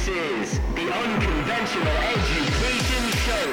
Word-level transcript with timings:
This 0.00 0.16
is 0.16 0.58
the 0.74 0.90
Unconventional 0.90 1.92
Education 1.92 3.10
Show. 3.18 3.46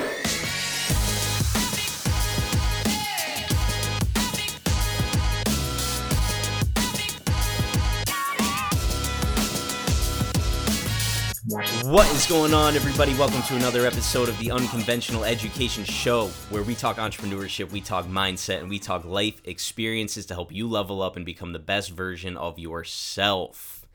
What 11.92 12.08
is 12.16 12.26
going 12.28 12.54
on, 12.54 12.76
everybody? 12.76 13.14
Welcome 13.16 13.42
to 13.42 13.58
another 13.58 13.86
episode 13.86 14.30
of 14.30 14.40
the 14.40 14.52
Unconventional 14.52 15.26
Education 15.26 15.84
Show, 15.84 16.28
where 16.50 16.64
we 16.64 16.76
talk 16.76 16.96
entrepreneurship, 16.96 17.72
we 17.72 17.82
talk 17.82 18.06
mindset, 18.06 18.60
and 18.60 18.70
we 18.70 18.80
talk 18.80 19.04
life 19.04 19.42
experiences 19.44 20.26
to 20.28 20.34
help 20.34 20.54
you 20.54 20.70
level 20.70 21.02
up 21.02 21.18
and 21.18 21.26
become 21.26 21.52
the 21.52 21.60
best 21.60 21.92
version 21.92 22.38
of 22.38 22.58
yourself. 22.58 23.86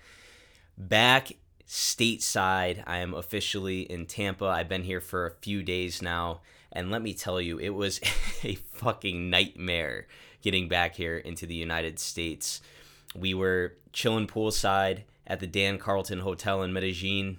Back 0.76 1.32
stateside, 1.72 2.84
I 2.86 2.98
am 2.98 3.14
officially 3.14 3.80
in 3.90 4.04
Tampa. 4.04 4.44
I've 4.44 4.68
been 4.68 4.84
here 4.84 5.00
for 5.00 5.26
a 5.26 5.34
few 5.40 5.62
days 5.62 6.02
now, 6.02 6.42
and 6.70 6.90
let 6.90 7.00
me 7.00 7.14
tell 7.14 7.40
you, 7.40 7.58
it 7.58 7.70
was 7.70 7.98
a 8.44 8.56
fucking 8.56 9.30
nightmare 9.30 10.06
getting 10.42 10.68
back 10.68 10.96
here 10.96 11.16
into 11.16 11.46
the 11.46 11.54
United 11.54 11.98
States. 11.98 12.60
We 13.16 13.32
were 13.32 13.78
chilling 13.90 14.26
poolside 14.26 15.04
at 15.26 15.40
the 15.40 15.46
Dann 15.46 15.78
Carlton 15.78 16.18
Hotel 16.18 16.62
in 16.62 16.74
Medellin. 16.74 17.38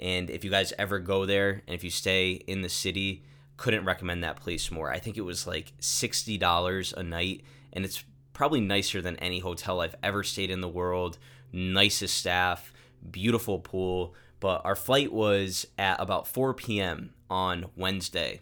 And 0.00 0.30
if 0.30 0.44
you 0.44 0.50
guys 0.50 0.72
ever 0.78 0.98
go 0.98 1.26
there 1.26 1.62
and 1.66 1.74
if 1.74 1.84
you 1.84 1.90
stay 1.90 2.32
in 2.32 2.62
the 2.62 2.70
city, 2.70 3.22
couldn't 3.58 3.84
recommend 3.84 4.24
that 4.24 4.40
place 4.40 4.70
more. 4.70 4.90
I 4.90 4.98
think 4.98 5.18
it 5.18 5.26
was 5.26 5.46
like 5.46 5.76
$60 5.82 6.92
a 6.94 7.02
night, 7.02 7.42
and 7.70 7.84
it's 7.84 8.02
probably 8.32 8.62
nicer 8.62 9.02
than 9.02 9.16
any 9.16 9.40
hotel 9.40 9.82
I've 9.82 9.94
ever 10.02 10.22
stayed 10.22 10.50
in 10.50 10.62
the 10.62 10.68
world. 10.68 11.18
Nicest 11.52 12.16
staff, 12.16 12.72
beautiful 13.10 13.58
pool. 13.58 14.14
But 14.40 14.62
our 14.64 14.76
flight 14.76 15.12
was 15.12 15.66
at 15.78 16.00
about 16.00 16.28
4 16.28 16.54
p.m. 16.54 17.14
on 17.30 17.66
Wednesday. 17.76 18.40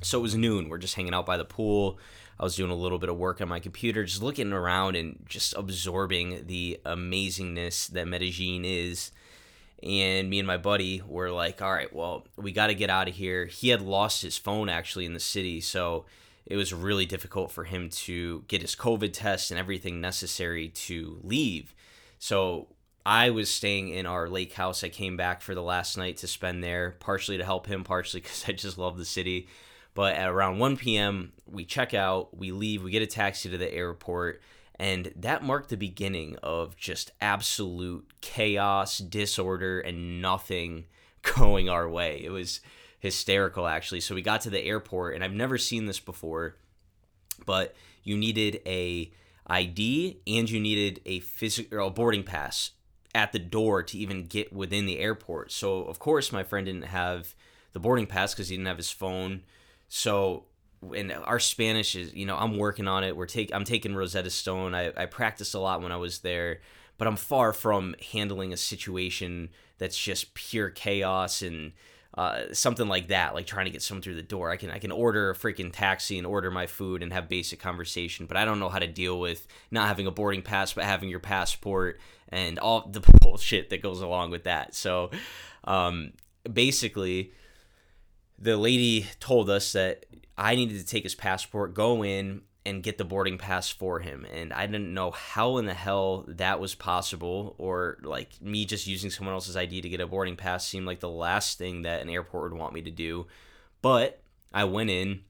So 0.00 0.18
it 0.18 0.22
was 0.22 0.34
noon. 0.34 0.68
We're 0.68 0.78
just 0.78 0.94
hanging 0.94 1.14
out 1.14 1.26
by 1.26 1.36
the 1.36 1.44
pool. 1.44 1.98
I 2.40 2.44
was 2.44 2.56
doing 2.56 2.70
a 2.70 2.76
little 2.76 2.98
bit 2.98 3.08
of 3.08 3.16
work 3.16 3.40
on 3.40 3.48
my 3.48 3.60
computer, 3.60 4.04
just 4.04 4.22
looking 4.22 4.52
around 4.52 4.96
and 4.96 5.24
just 5.28 5.54
absorbing 5.56 6.46
the 6.46 6.80
amazingness 6.84 7.88
that 7.88 8.08
Medellin 8.08 8.64
is. 8.64 9.12
And 9.82 10.30
me 10.30 10.38
and 10.38 10.46
my 10.46 10.56
buddy 10.56 11.02
were 11.06 11.30
like, 11.30 11.60
all 11.60 11.72
right, 11.72 11.92
well, 11.94 12.26
we 12.36 12.52
got 12.52 12.68
to 12.68 12.74
get 12.74 12.90
out 12.90 13.08
of 13.08 13.14
here. 13.14 13.46
He 13.46 13.68
had 13.68 13.82
lost 13.82 14.22
his 14.22 14.38
phone 14.38 14.68
actually 14.68 15.04
in 15.04 15.14
the 15.14 15.20
city. 15.20 15.60
So 15.60 16.06
it 16.46 16.56
was 16.56 16.72
really 16.72 17.06
difficult 17.06 17.52
for 17.52 17.64
him 17.64 17.88
to 17.90 18.44
get 18.48 18.62
his 18.62 18.74
COVID 18.74 19.12
test 19.12 19.50
and 19.50 19.60
everything 19.60 20.00
necessary 20.00 20.68
to 20.68 21.20
leave. 21.22 21.74
So 22.18 22.68
I 23.04 23.30
was 23.30 23.50
staying 23.50 23.88
in 23.88 24.06
our 24.06 24.28
lake 24.28 24.52
house. 24.52 24.84
I 24.84 24.88
came 24.88 25.16
back 25.16 25.42
for 25.42 25.54
the 25.54 25.62
last 25.62 25.98
night 25.98 26.18
to 26.18 26.28
spend 26.28 26.62
there, 26.62 26.94
partially 27.00 27.36
to 27.36 27.44
help 27.44 27.66
him, 27.66 27.84
partially 27.84 28.20
because 28.22 28.44
I 28.48 28.52
just 28.52 28.78
love 28.78 28.96
the 28.96 29.04
city. 29.04 29.48
But 29.94 30.16
at 30.16 30.28
around 30.28 30.58
1 30.58 30.76
p.m., 30.76 31.32
we 31.46 31.64
check 31.64 31.92
out, 31.92 32.36
we 32.36 32.52
leave, 32.52 32.82
we 32.82 32.90
get 32.90 33.02
a 33.02 33.06
taxi 33.06 33.50
to 33.50 33.58
the 33.58 33.72
airport, 33.72 34.40
and 34.76 35.12
that 35.16 35.42
marked 35.42 35.68
the 35.68 35.76
beginning 35.76 36.36
of 36.42 36.76
just 36.76 37.10
absolute 37.20 38.10
chaos, 38.20 38.98
disorder, 38.98 39.80
and 39.80 40.22
nothing 40.22 40.84
going 41.36 41.68
our 41.68 41.88
way. 41.88 42.22
It 42.24 42.30
was 42.30 42.60
hysterical, 43.00 43.66
actually. 43.66 44.00
So 44.00 44.14
we 44.14 44.22
got 44.22 44.40
to 44.42 44.50
the 44.50 44.64
airport, 44.64 45.14
and 45.14 45.24
I've 45.24 45.32
never 45.32 45.58
seen 45.58 45.86
this 45.86 46.00
before, 46.00 46.56
but 47.44 47.74
you 48.02 48.16
needed 48.16 48.60
a 48.64 49.12
ID 49.46 50.20
and 50.26 50.48
you 50.48 50.60
needed 50.60 51.00
a 51.04 51.20
physical 51.20 51.90
boarding 51.90 52.22
pass 52.22 52.70
at 53.14 53.32
the 53.32 53.38
door 53.38 53.82
to 53.82 53.98
even 53.98 54.26
get 54.26 54.52
within 54.52 54.86
the 54.86 54.98
airport. 54.98 55.52
So 55.52 55.84
of 55.84 55.98
course, 55.98 56.32
my 56.32 56.42
friend 56.42 56.66
didn't 56.66 56.82
have 56.82 57.34
the 57.72 57.80
boarding 57.80 58.06
pass 58.06 58.34
because 58.34 58.48
he 58.48 58.56
didn't 58.56 58.68
have 58.68 58.76
his 58.76 58.90
phone. 58.90 59.42
So 59.88 60.44
and 60.94 61.12
our 61.12 61.38
Spanish 61.38 61.94
is, 61.94 62.12
you 62.14 62.26
know, 62.26 62.36
I'm 62.36 62.58
working 62.58 62.88
on 62.88 63.04
it. 63.04 63.16
We're 63.16 63.26
take 63.26 63.54
I'm 63.54 63.64
taking 63.64 63.94
Rosetta 63.94 64.30
Stone. 64.30 64.74
I, 64.74 64.92
I 64.96 65.06
practiced 65.06 65.54
a 65.54 65.58
lot 65.60 65.82
when 65.82 65.92
I 65.92 65.96
was 65.96 66.20
there, 66.20 66.60
but 66.98 67.06
I'm 67.06 67.16
far 67.16 67.52
from 67.52 67.94
handling 68.12 68.52
a 68.52 68.56
situation 68.56 69.50
that's 69.78 69.96
just 69.96 70.34
pure 70.34 70.70
chaos 70.70 71.42
and 71.42 71.72
uh, 72.14 72.42
something 72.52 72.88
like 72.88 73.08
that, 73.08 73.32
like 73.32 73.46
trying 73.46 73.64
to 73.64 73.70
get 73.70 73.82
someone 73.82 74.02
through 74.02 74.16
the 74.16 74.22
door. 74.22 74.50
I 74.50 74.56
can 74.56 74.70
I 74.70 74.78
can 74.78 74.92
order 74.92 75.30
a 75.30 75.34
freaking 75.34 75.70
taxi 75.72 76.18
and 76.18 76.26
order 76.26 76.50
my 76.50 76.66
food 76.66 77.02
and 77.02 77.12
have 77.12 77.28
basic 77.28 77.60
conversation, 77.60 78.26
but 78.26 78.36
I 78.36 78.44
don't 78.44 78.58
know 78.58 78.68
how 78.68 78.80
to 78.80 78.86
deal 78.86 79.20
with 79.20 79.46
not 79.70 79.88
having 79.88 80.06
a 80.06 80.10
boarding 80.10 80.42
pass 80.42 80.72
but 80.72 80.84
having 80.84 81.08
your 81.08 81.20
passport 81.20 82.00
and 82.32 82.58
all 82.58 82.88
the 82.90 83.00
bullshit 83.20 83.70
that 83.70 83.82
goes 83.82 84.00
along 84.00 84.30
with 84.30 84.44
that. 84.44 84.74
So, 84.74 85.10
um, 85.64 86.12
basically, 86.50 87.32
the 88.38 88.56
lady 88.56 89.06
told 89.20 89.48
us 89.48 89.72
that 89.72 90.06
I 90.36 90.56
needed 90.56 90.80
to 90.80 90.86
take 90.86 91.04
his 91.04 91.14
passport, 91.14 91.74
go 91.74 92.02
in, 92.02 92.42
and 92.64 92.82
get 92.82 92.96
the 92.96 93.04
boarding 93.04 93.38
pass 93.38 93.68
for 93.70 94.00
him. 94.00 94.24
And 94.32 94.52
I 94.52 94.66
didn't 94.66 94.94
know 94.94 95.10
how 95.10 95.58
in 95.58 95.66
the 95.66 95.74
hell 95.74 96.24
that 96.28 96.60
was 96.60 96.74
possible, 96.74 97.54
or 97.58 97.98
like 98.02 98.40
me 98.40 98.64
just 98.64 98.86
using 98.86 99.10
someone 99.10 99.34
else's 99.34 99.56
ID 99.56 99.82
to 99.82 99.88
get 99.88 100.00
a 100.00 100.06
boarding 100.06 100.36
pass 100.36 100.66
seemed 100.66 100.86
like 100.86 101.00
the 101.00 101.08
last 101.08 101.58
thing 101.58 101.82
that 101.82 102.02
an 102.02 102.10
airport 102.10 102.50
would 102.50 102.58
want 102.58 102.72
me 102.72 102.82
to 102.82 102.90
do. 102.90 103.26
But 103.80 104.22
I 104.52 104.64
went 104.64 104.90
in, 104.90 105.22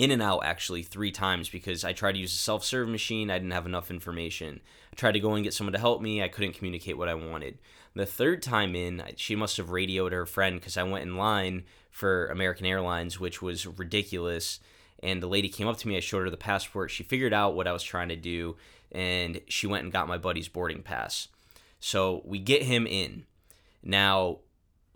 in 0.00 0.10
and 0.10 0.22
out 0.22 0.40
actually 0.44 0.82
three 0.82 1.12
times 1.12 1.50
because 1.50 1.84
I 1.84 1.92
tried 1.92 2.12
to 2.12 2.18
use 2.18 2.32
a 2.32 2.38
self 2.38 2.64
serve 2.64 2.88
machine. 2.88 3.30
I 3.30 3.38
didn't 3.38 3.52
have 3.52 3.66
enough 3.66 3.90
information. 3.90 4.60
I 4.90 4.96
tried 4.96 5.12
to 5.12 5.20
go 5.20 5.34
and 5.34 5.44
get 5.44 5.52
someone 5.52 5.74
to 5.74 5.78
help 5.78 6.00
me. 6.00 6.22
I 6.22 6.28
couldn't 6.28 6.54
communicate 6.54 6.96
what 6.96 7.08
I 7.08 7.14
wanted. 7.14 7.58
The 7.94 8.06
third 8.06 8.42
time 8.42 8.74
in, 8.74 9.02
she 9.16 9.36
must 9.36 9.58
have 9.58 9.70
radioed 9.70 10.12
her 10.12 10.24
friend 10.24 10.58
because 10.58 10.78
I 10.78 10.84
went 10.84 11.04
in 11.04 11.16
line 11.16 11.64
for 11.90 12.28
American 12.28 12.64
Airlines, 12.64 13.20
which 13.20 13.42
was 13.42 13.66
ridiculous. 13.66 14.60
And 15.02 15.22
the 15.22 15.26
lady 15.26 15.48
came 15.48 15.66
up 15.66 15.76
to 15.78 15.88
me. 15.88 15.96
I 15.96 16.00
showed 16.00 16.22
her 16.22 16.30
the 16.30 16.36
passport. 16.38 16.90
She 16.90 17.02
figured 17.02 17.34
out 17.34 17.54
what 17.54 17.66
I 17.66 17.72
was 17.72 17.82
trying 17.82 18.08
to 18.08 18.16
do, 18.16 18.56
and 18.92 19.40
she 19.48 19.66
went 19.66 19.84
and 19.84 19.92
got 19.92 20.08
my 20.08 20.18
buddy's 20.18 20.48
boarding 20.48 20.82
pass. 20.82 21.28
So 21.78 22.22
we 22.24 22.38
get 22.38 22.62
him 22.62 22.86
in. 22.86 23.24
Now, 23.82 24.38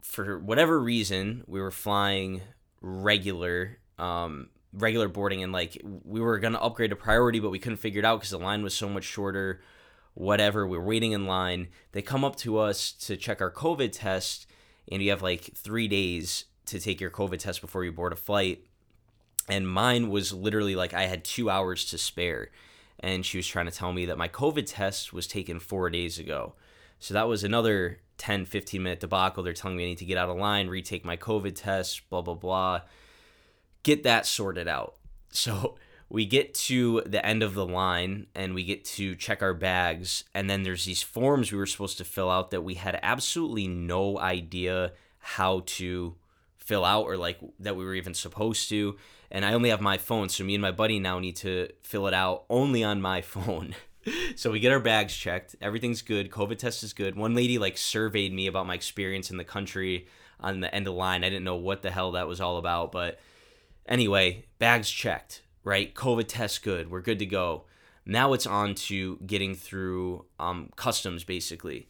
for 0.03 0.38
whatever 0.38 0.81
reason, 0.81 1.42
we 1.47 1.60
were 1.60 1.71
flying 1.71 2.42
regular, 2.81 3.78
um, 3.98 4.48
regular 4.76 5.08
boarding, 5.08 5.42
and 5.42 5.52
like 5.52 5.80
we 6.04 6.20
were 6.20 6.38
gonna 6.38 6.58
upgrade 6.58 6.90
to 6.90 6.96
priority, 6.96 7.40
but 7.40 7.50
we 7.50 7.58
couldn't 7.58 7.78
figure 7.78 8.00
it 8.00 8.04
out 8.04 8.20
because 8.20 8.30
the 8.30 8.38
line 8.38 8.62
was 8.62 8.74
so 8.74 8.88
much 8.88 9.04
shorter. 9.04 9.60
Whatever, 10.14 10.66
we're 10.66 10.80
waiting 10.80 11.12
in 11.12 11.26
line. 11.26 11.68
They 11.92 12.02
come 12.02 12.24
up 12.24 12.36
to 12.36 12.58
us 12.58 12.92
to 12.92 13.16
check 13.16 13.40
our 13.40 13.50
COVID 13.50 13.90
test, 13.92 14.46
and 14.90 15.02
you 15.02 15.10
have 15.10 15.22
like 15.22 15.50
three 15.54 15.88
days 15.88 16.44
to 16.66 16.78
take 16.78 17.00
your 17.00 17.10
COVID 17.10 17.38
test 17.38 17.60
before 17.60 17.84
you 17.84 17.92
board 17.92 18.12
a 18.12 18.16
flight. 18.16 18.66
And 19.48 19.68
mine 19.68 20.08
was 20.08 20.32
literally 20.32 20.74
like 20.74 20.94
I 20.94 21.06
had 21.06 21.24
two 21.24 21.50
hours 21.50 21.84
to 21.86 21.98
spare. 21.98 22.50
And 23.00 23.26
she 23.26 23.36
was 23.36 23.46
trying 23.46 23.66
to 23.66 23.72
tell 23.72 23.92
me 23.92 24.06
that 24.06 24.16
my 24.16 24.28
COVID 24.28 24.64
test 24.66 25.12
was 25.12 25.26
taken 25.26 25.60
four 25.60 25.91
days 25.91 26.18
ago. 26.18 26.54
So 26.98 27.12
that 27.12 27.28
was 27.28 27.44
another 27.44 28.00
10, 28.16 28.46
15 28.46 28.82
minute 28.82 29.00
debacle. 29.00 29.42
They're 29.42 29.52
telling 29.52 29.76
me 29.76 29.84
I 29.84 29.88
need 29.88 29.98
to 29.98 30.04
get 30.04 30.16
out 30.16 30.30
of 30.30 30.36
line, 30.36 30.68
retake 30.68 31.04
my 31.04 31.16
COVID 31.16 31.54
test, 31.54 32.08
blah, 32.08 32.22
blah, 32.22 32.34
blah. 32.34 32.80
Get 33.84 34.03
that 34.03 34.27
sorted 34.27 34.67
out. 34.67 34.97
So 35.31 35.77
we 36.09 36.27
get 36.27 36.55
to 36.55 37.03
the 37.06 37.25
end 37.25 37.43
of 37.43 37.55
the 37.55 37.67
line 37.67 38.27
and 38.34 38.55
we 38.55 38.65
get 38.65 38.84
to 38.84 39.15
check 39.15 39.43
our 39.43 39.55
bags. 39.55 40.25
And 40.34 40.50
then 40.50 40.62
there's 40.62 40.84
these 40.84 41.03
forms 41.03 41.50
we 41.50 41.59
were 41.59 41.67
supposed 41.67 41.99
to 41.99 42.05
fill 42.05 42.31
out 42.31 42.50
that 42.50 42.62
we 42.62 42.75
had 42.75 42.99
absolutely 43.03 43.69
no 43.69 44.19
idea 44.19 44.93
how 45.19 45.62
to 45.67 46.17
fill 46.56 46.84
out 46.84 47.05
or 47.05 47.17
like 47.17 47.39
that 47.61 47.77
we 47.77 47.84
were 47.84 47.95
even 47.95 48.15
supposed 48.15 48.69
to. 48.71 48.97
And 49.31 49.45
I 49.45 49.53
only 49.53 49.71
have 49.71 49.81
my 49.81 49.99
phone, 49.99 50.28
so 50.28 50.45
me 50.45 50.55
and 50.55 50.62
my 50.62 50.71
buddy 50.71 50.99
now 50.99 51.19
need 51.19 51.37
to 51.37 51.69
fill 51.83 52.06
it 52.06 52.15
out 52.15 52.45
only 52.49 52.84
on 52.84 53.03
my 53.03 53.21
phone. 53.22 53.75
so 54.37 54.51
we 54.51 54.61
get 54.61 54.72
our 54.72 54.81
bags 54.81 55.16
checked. 55.16 55.56
Everything's 55.61 56.03
good. 56.03 56.31
COVID 56.31 56.59
test 56.59 56.83
is 56.83 56.93
good. 56.93 57.16
One 57.16 57.34
lady 57.34 57.59
like 57.59 57.77
surveyed 57.77 58.33
me 58.33 58.47
about 58.47 58.66
my 58.66 58.75
experience 58.75 59.31
in 59.31 59.37
the 59.37 59.45
country 59.45 60.07
on 60.41 60.60
the 60.60 60.75
end 60.75 60.87
of 60.87 60.95
the 60.95 60.98
line. 60.98 61.25
I 61.25 61.28
didn't 61.28 61.45
know 61.45 61.57
what 61.57 61.83
the 61.83 61.91
hell 61.91 62.13
that 62.13 62.28
was 62.28 62.41
all 62.41 62.59
about, 62.59 62.92
but 62.92 63.19
anyway, 63.86 64.45
bags 64.59 64.91
checked, 64.91 65.42
right? 65.63 65.95
COVID 65.95 66.27
test 66.28 66.63
good. 66.63 66.91
We're 66.91 67.01
good 67.01 67.19
to 67.19 67.27
go. 67.27 67.65
Now 68.07 68.33
it's 68.33 68.47
on 68.47 68.75
to 68.75 69.19
getting 69.27 69.54
through 69.54 70.27
um, 70.39 70.71
customs 70.77 71.25
basically. 71.25 71.89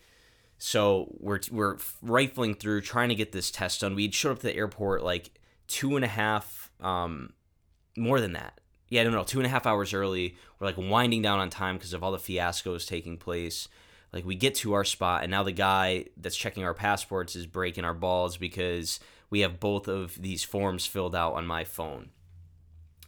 So 0.59 1.15
we're 1.19 1.41
we're 1.51 1.77
rifling 2.01 2.55
through 2.55 2.83
trying 2.83 3.09
to 3.09 3.15
get 3.15 3.33
this 3.33 3.51
test 3.51 3.81
done. 3.81 3.95
We'd 3.95 4.15
showed 4.15 4.33
up 4.33 4.39
to 4.39 4.47
the 4.47 4.57
airport 4.57 5.03
like 5.03 5.39
two 5.67 5.97
and 5.97 6.05
a 6.05 6.09
half, 6.09 6.71
um, 6.81 7.33
more 7.97 8.21
than 8.21 8.33
that. 8.33 8.61
Yeah, 8.89 9.03
no, 9.03 9.11
no, 9.11 9.25
two 9.25 9.41
and 9.41 9.47
a 9.47 9.51
half 9.51 9.67
hours 9.67 9.93
early. 9.93 10.37
We're 10.59 10.69
like 10.69 10.79
winding 10.79 11.23
down 11.23 11.41
on 11.41 11.51
time 11.51 11.77
because 11.77 11.93
of 11.93 12.05
all 12.05 12.13
the 12.13 12.19
fiascos 12.19 12.87
taking 12.87 13.17
place. 13.17 13.69
Like 14.13 14.25
we 14.25 14.37
get 14.37 14.55
to 14.57 14.75
our 14.75 14.85
spot, 14.85 15.23
and 15.23 15.31
now 15.31 15.43
the 15.43 15.53
guy 15.53 16.07
that's 16.17 16.37
checking 16.37 16.63
our 16.65 16.75
passports 16.75 17.35
is 17.35 17.47
breaking 17.47 17.85
our 17.85 17.95
balls 17.95 18.37
because 18.37 19.01
we 19.31 19.41
have 19.41 19.61
both 19.61 19.89
of 19.89 20.21
these 20.21 20.45
forms 20.45 20.87
filled 20.87 21.15
out 21.15 21.35
on 21.35 21.47
my 21.47 21.65
phone. 21.65 22.11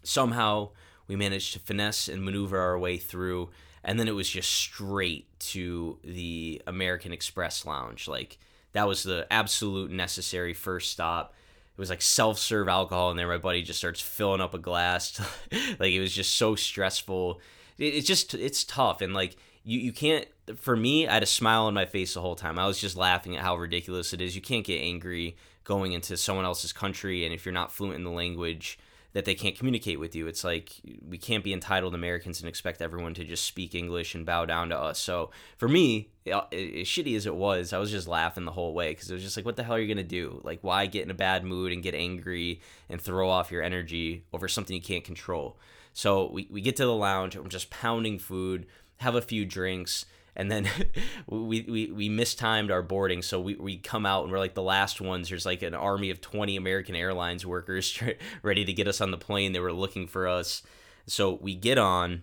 Somehow 0.02 0.70
we 1.06 1.16
managed 1.16 1.52
to 1.52 1.58
finesse 1.58 2.08
and 2.08 2.24
maneuver 2.24 2.58
our 2.58 2.78
way 2.78 2.96
through 2.96 3.50
and 3.86 4.00
then 4.00 4.08
it 4.08 4.14
was 4.16 4.28
just 4.28 4.50
straight 4.50 5.26
to 5.38 5.98
the 6.02 6.60
American 6.66 7.12
Express 7.12 7.64
lounge. 7.64 8.08
Like 8.08 8.36
that 8.72 8.88
was 8.88 9.04
the 9.04 9.26
absolute 9.30 9.92
necessary 9.92 10.52
first 10.52 10.90
stop. 10.90 11.32
It 11.76 11.80
was 11.80 11.88
like 11.88 12.02
self 12.02 12.38
serve 12.38 12.68
alcohol, 12.68 13.10
and 13.10 13.18
then 13.18 13.28
my 13.28 13.38
buddy 13.38 13.62
just 13.62 13.78
starts 13.78 14.00
filling 14.00 14.40
up 14.40 14.54
a 14.54 14.58
glass. 14.58 15.20
like 15.78 15.92
it 15.92 16.00
was 16.00 16.12
just 16.12 16.34
so 16.34 16.56
stressful. 16.56 17.40
It, 17.78 17.94
it's 17.94 18.08
just 18.08 18.34
it's 18.34 18.64
tough, 18.64 19.02
and 19.02 19.14
like 19.14 19.36
you 19.62 19.78
you 19.78 19.92
can't. 19.92 20.26
For 20.56 20.76
me, 20.76 21.06
I 21.06 21.14
had 21.14 21.22
a 21.22 21.26
smile 21.26 21.64
on 21.64 21.74
my 21.74 21.86
face 21.86 22.14
the 22.14 22.20
whole 22.20 22.36
time. 22.36 22.58
I 22.58 22.66
was 22.66 22.80
just 22.80 22.96
laughing 22.96 23.36
at 23.36 23.42
how 23.42 23.56
ridiculous 23.56 24.12
it 24.12 24.20
is. 24.20 24.34
You 24.34 24.42
can't 24.42 24.64
get 24.64 24.80
angry 24.80 25.36
going 25.66 25.92
into 25.92 26.16
someone 26.16 26.46
else's 26.46 26.72
country, 26.72 27.24
and 27.24 27.34
if 27.34 27.44
you're 27.44 27.52
not 27.52 27.72
fluent 27.72 27.96
in 27.96 28.04
the 28.04 28.10
language, 28.10 28.78
that 29.16 29.24
they 29.24 29.34
can't 29.34 29.56
communicate 29.56 29.98
with 29.98 30.14
you. 30.14 30.26
It's 30.26 30.44
like 30.44 30.72
we 31.08 31.16
can't 31.16 31.42
be 31.42 31.54
entitled 31.54 31.94
Americans 31.94 32.40
and 32.40 32.48
expect 32.50 32.82
everyone 32.82 33.14
to 33.14 33.24
just 33.24 33.46
speak 33.46 33.74
English 33.74 34.14
and 34.14 34.26
bow 34.26 34.44
down 34.44 34.68
to 34.68 34.78
us. 34.78 35.00
So 35.00 35.30
for 35.56 35.68
me, 35.68 36.10
as 36.26 36.42
shitty 36.86 37.16
as 37.16 37.24
it 37.24 37.34
was, 37.34 37.72
I 37.72 37.78
was 37.78 37.90
just 37.90 38.06
laughing 38.06 38.44
the 38.44 38.52
whole 38.52 38.74
way 38.74 38.90
because 38.90 39.10
it 39.10 39.14
was 39.14 39.22
just 39.22 39.36
like, 39.36 39.46
what 39.46 39.56
the 39.56 39.62
hell 39.62 39.76
are 39.76 39.80
you 39.80 39.88
gonna 39.92 40.06
do? 40.06 40.40
Like, 40.44 40.58
why 40.60 40.84
get 40.84 41.02
in 41.02 41.10
a 41.10 41.14
bad 41.14 41.44
mood 41.44 41.72
and 41.72 41.82
get 41.82 41.94
angry 41.94 42.60
and 42.90 43.00
throw 43.00 43.30
off 43.30 43.50
your 43.50 43.62
energy 43.62 44.24
over 44.34 44.48
something 44.48 44.76
you 44.76 44.82
can't 44.82 45.02
control? 45.02 45.56
So 45.94 46.30
we, 46.30 46.46
we 46.50 46.60
get 46.60 46.76
to 46.76 46.84
the 46.84 46.94
lounge, 46.94 47.36
I'm 47.36 47.48
just 47.48 47.70
pounding 47.70 48.18
food, 48.18 48.66
have 48.98 49.14
a 49.14 49.22
few 49.22 49.46
drinks, 49.46 50.04
and 50.36 50.50
then 50.50 50.68
we, 51.26 51.62
we 51.62 51.90
we 51.90 52.08
mistimed 52.08 52.70
our 52.70 52.82
boarding. 52.82 53.22
So 53.22 53.40
we, 53.40 53.54
we 53.54 53.78
come 53.78 54.06
out 54.06 54.24
and 54.24 54.32
we're 54.32 54.38
like 54.38 54.54
the 54.54 54.62
last 54.62 55.00
ones. 55.00 55.28
There's 55.28 55.46
like 55.46 55.62
an 55.62 55.74
army 55.74 56.10
of 56.10 56.20
20 56.20 56.56
american 56.56 56.94
airlines 56.94 57.44
workers 57.44 58.00
ready 58.42 58.64
to 58.64 58.72
get 58.72 58.86
us 58.86 59.00
on 59.00 59.10
the 59.10 59.18
plane. 59.18 59.52
They 59.52 59.60
were 59.60 59.72
looking 59.72 60.06
for 60.06 60.28
us. 60.28 60.62
So 61.06 61.38
we 61.40 61.54
get 61.54 61.78
on 61.78 62.22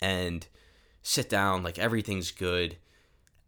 and 0.00 0.46
sit 1.02 1.28
down 1.28 1.62
like 1.62 1.78
everything's 1.78 2.30
good. 2.30 2.76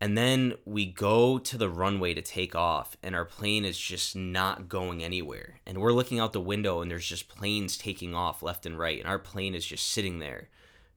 And 0.00 0.18
then 0.18 0.54
we 0.66 0.84
go 0.84 1.38
to 1.38 1.56
the 1.56 1.70
runway 1.70 2.12
to 2.12 2.20
take 2.20 2.54
off 2.54 2.96
and 3.02 3.14
our 3.14 3.24
plane 3.24 3.64
is 3.64 3.78
just 3.78 4.14
not 4.14 4.68
going 4.68 5.02
anywhere. 5.02 5.60
And 5.64 5.78
we're 5.78 5.92
looking 5.92 6.20
out 6.20 6.34
the 6.34 6.40
window 6.40 6.82
and 6.82 6.90
there's 6.90 7.08
just 7.08 7.28
planes 7.28 7.78
taking 7.78 8.14
off 8.14 8.42
left 8.42 8.66
and 8.66 8.78
right 8.78 8.98
and 8.98 9.08
our 9.08 9.18
plane 9.18 9.54
is 9.54 9.64
just 9.64 9.88
sitting 9.88 10.18
there 10.18 10.48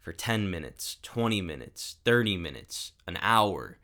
for 0.08 0.14
10 0.14 0.50
minutes, 0.50 0.96
20 1.04 1.42
minutes, 1.42 1.98
30 2.06 2.38
minutes, 2.38 2.94
an 3.08 3.18
hour. 3.22 3.78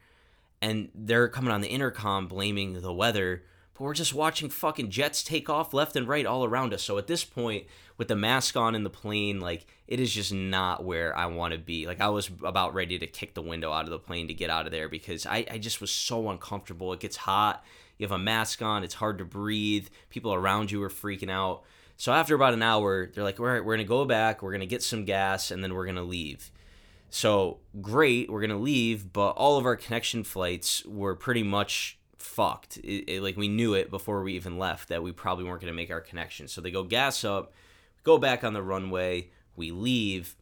And 0.61 0.87
they're 0.95 1.27
coming 1.27 1.51
on 1.51 1.59
the 1.59 1.67
intercom 1.67 2.29
blaming 2.29 2.79
the 2.79 2.93
weather, 2.93 3.43
but 3.73 3.83
we're 3.83 3.93
just 3.93 4.13
watching 4.13 4.49
fucking 4.49 4.89
jets 4.89 5.21
take 5.21 5.49
off 5.49 5.73
left 5.73 5.97
and 5.97 6.07
right 6.07 6.25
all 6.25 6.45
around 6.45 6.73
us. 6.73 6.81
So 6.81 6.97
at 6.97 7.07
this 7.07 7.25
point, 7.25 7.65
with 7.97 8.07
the 8.07 8.15
mask 8.15 8.55
on 8.55 8.73
in 8.73 8.85
the 8.85 8.89
plane, 8.89 9.41
like 9.41 9.65
it 9.85 9.99
is 9.99 10.13
just 10.13 10.31
not 10.33 10.85
where 10.85 11.13
I 11.13 11.25
want 11.25 11.51
to 11.51 11.59
be. 11.59 11.87
Like 11.87 11.99
I 11.99 12.07
was 12.07 12.31
about 12.41 12.73
ready 12.73 12.97
to 12.97 13.05
kick 13.05 13.33
the 13.33 13.41
window 13.41 13.73
out 13.73 13.83
of 13.83 13.89
the 13.89 13.99
plane 13.99 14.29
to 14.29 14.33
get 14.33 14.49
out 14.49 14.65
of 14.65 14.71
there 14.71 14.87
because 14.87 15.25
I, 15.25 15.45
I 15.51 15.57
just 15.57 15.81
was 15.81 15.91
so 15.91 16.29
uncomfortable. 16.29 16.93
It 16.93 17.01
gets 17.01 17.17
hot. 17.17 17.65
You 17.97 18.05
have 18.05 18.13
a 18.13 18.17
mask 18.17 18.61
on, 18.61 18.85
it's 18.85 18.93
hard 18.93 19.17
to 19.17 19.25
breathe. 19.25 19.89
People 20.09 20.33
around 20.33 20.71
you 20.71 20.81
are 20.83 20.89
freaking 20.89 21.29
out. 21.29 21.63
So 21.97 22.11
after 22.11 22.35
about 22.35 22.53
an 22.53 22.63
hour, 22.63 23.07
they're 23.13 23.23
like, 23.23 23.39
all 23.39 23.45
right, 23.45 23.63
we're 23.63 23.75
going 23.75 23.85
to 23.85 23.89
go 23.89 24.05
back, 24.05 24.41
we're 24.41 24.51
going 24.51 24.61
to 24.61 24.65
get 24.65 24.83
some 24.83 25.05
gas, 25.05 25.51
and 25.51 25.63
then 25.63 25.73
we're 25.73 25.85
going 25.85 25.95
to 25.95 26.03
leave. 26.03 26.51
So 27.09 27.59
great, 27.81 28.29
we're 28.29 28.41
going 28.41 28.49
to 28.49 28.57
leave, 28.57 29.13
but 29.13 29.31
all 29.31 29.57
of 29.57 29.65
our 29.65 29.75
connection 29.75 30.23
flights 30.23 30.83
were 30.85 31.15
pretty 31.15 31.43
much 31.43 31.99
fucked. 32.17 32.77
It, 32.77 33.07
it, 33.07 33.21
like 33.21 33.37
we 33.37 33.47
knew 33.47 33.75
it 33.75 33.91
before 33.91 34.23
we 34.23 34.33
even 34.33 34.57
left 34.57 34.89
that 34.89 35.03
we 35.03 35.11
probably 35.11 35.45
weren't 35.45 35.61
going 35.61 35.71
to 35.71 35.75
make 35.75 35.91
our 35.91 36.01
connection. 36.01 36.47
So 36.47 36.59
they 36.59 36.71
go 36.71 36.83
gas 36.83 37.23
up, 37.23 37.53
go 38.03 38.17
back 38.17 38.43
on 38.43 38.53
the 38.53 38.63
runway, 38.63 39.29
we 39.55 39.71
leave. 39.71 40.35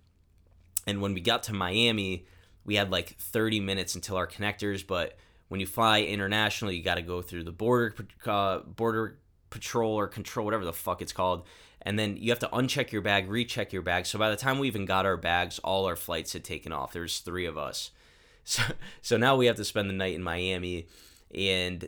And 0.87 1.01
when 1.01 1.13
we 1.13 1.21
got 1.21 1.43
to 1.43 1.53
Miami, 1.53 2.25
we 2.65 2.75
had 2.75 2.91
like 2.91 3.17
30 3.17 3.59
minutes 3.59 3.95
until 3.95 4.15
our 4.15 4.27
connectors, 4.27 4.85
but 4.85 5.17
when 5.49 5.59
you 5.59 5.65
fly 5.65 6.03
internationally, 6.03 6.77
you 6.77 6.83
got 6.83 6.95
to 6.95 7.01
go 7.01 7.21
through 7.21 7.43
the 7.43 7.51
border 7.51 7.93
uh, 8.25 8.59
border 8.59 9.17
patrol 9.51 9.93
or 9.93 10.07
control, 10.07 10.45
whatever 10.45 10.65
the 10.65 10.73
fuck 10.73 11.03
it's 11.03 11.13
called. 11.13 11.45
And 11.83 11.99
then 11.99 12.17
you 12.17 12.31
have 12.31 12.39
to 12.39 12.47
uncheck 12.47 12.91
your 12.91 13.01
bag, 13.01 13.29
recheck 13.29 13.71
your 13.71 13.81
bag. 13.83 14.07
So 14.07 14.17
by 14.17 14.31
the 14.31 14.35
time 14.35 14.57
we 14.57 14.67
even 14.67 14.85
got 14.85 15.05
our 15.05 15.17
bags, 15.17 15.59
all 15.59 15.85
our 15.85 15.95
flights 15.95 16.33
had 16.33 16.43
taken 16.43 16.71
off. 16.71 16.93
There's 16.93 17.19
three 17.19 17.45
of 17.45 17.57
us. 17.57 17.91
So, 18.43 18.63
so 19.03 19.17
now 19.17 19.35
we 19.35 19.45
have 19.45 19.57
to 19.57 19.63
spend 19.63 19.87
the 19.87 19.93
night 19.93 20.15
in 20.15 20.23
Miami. 20.23 20.87
And 21.33 21.87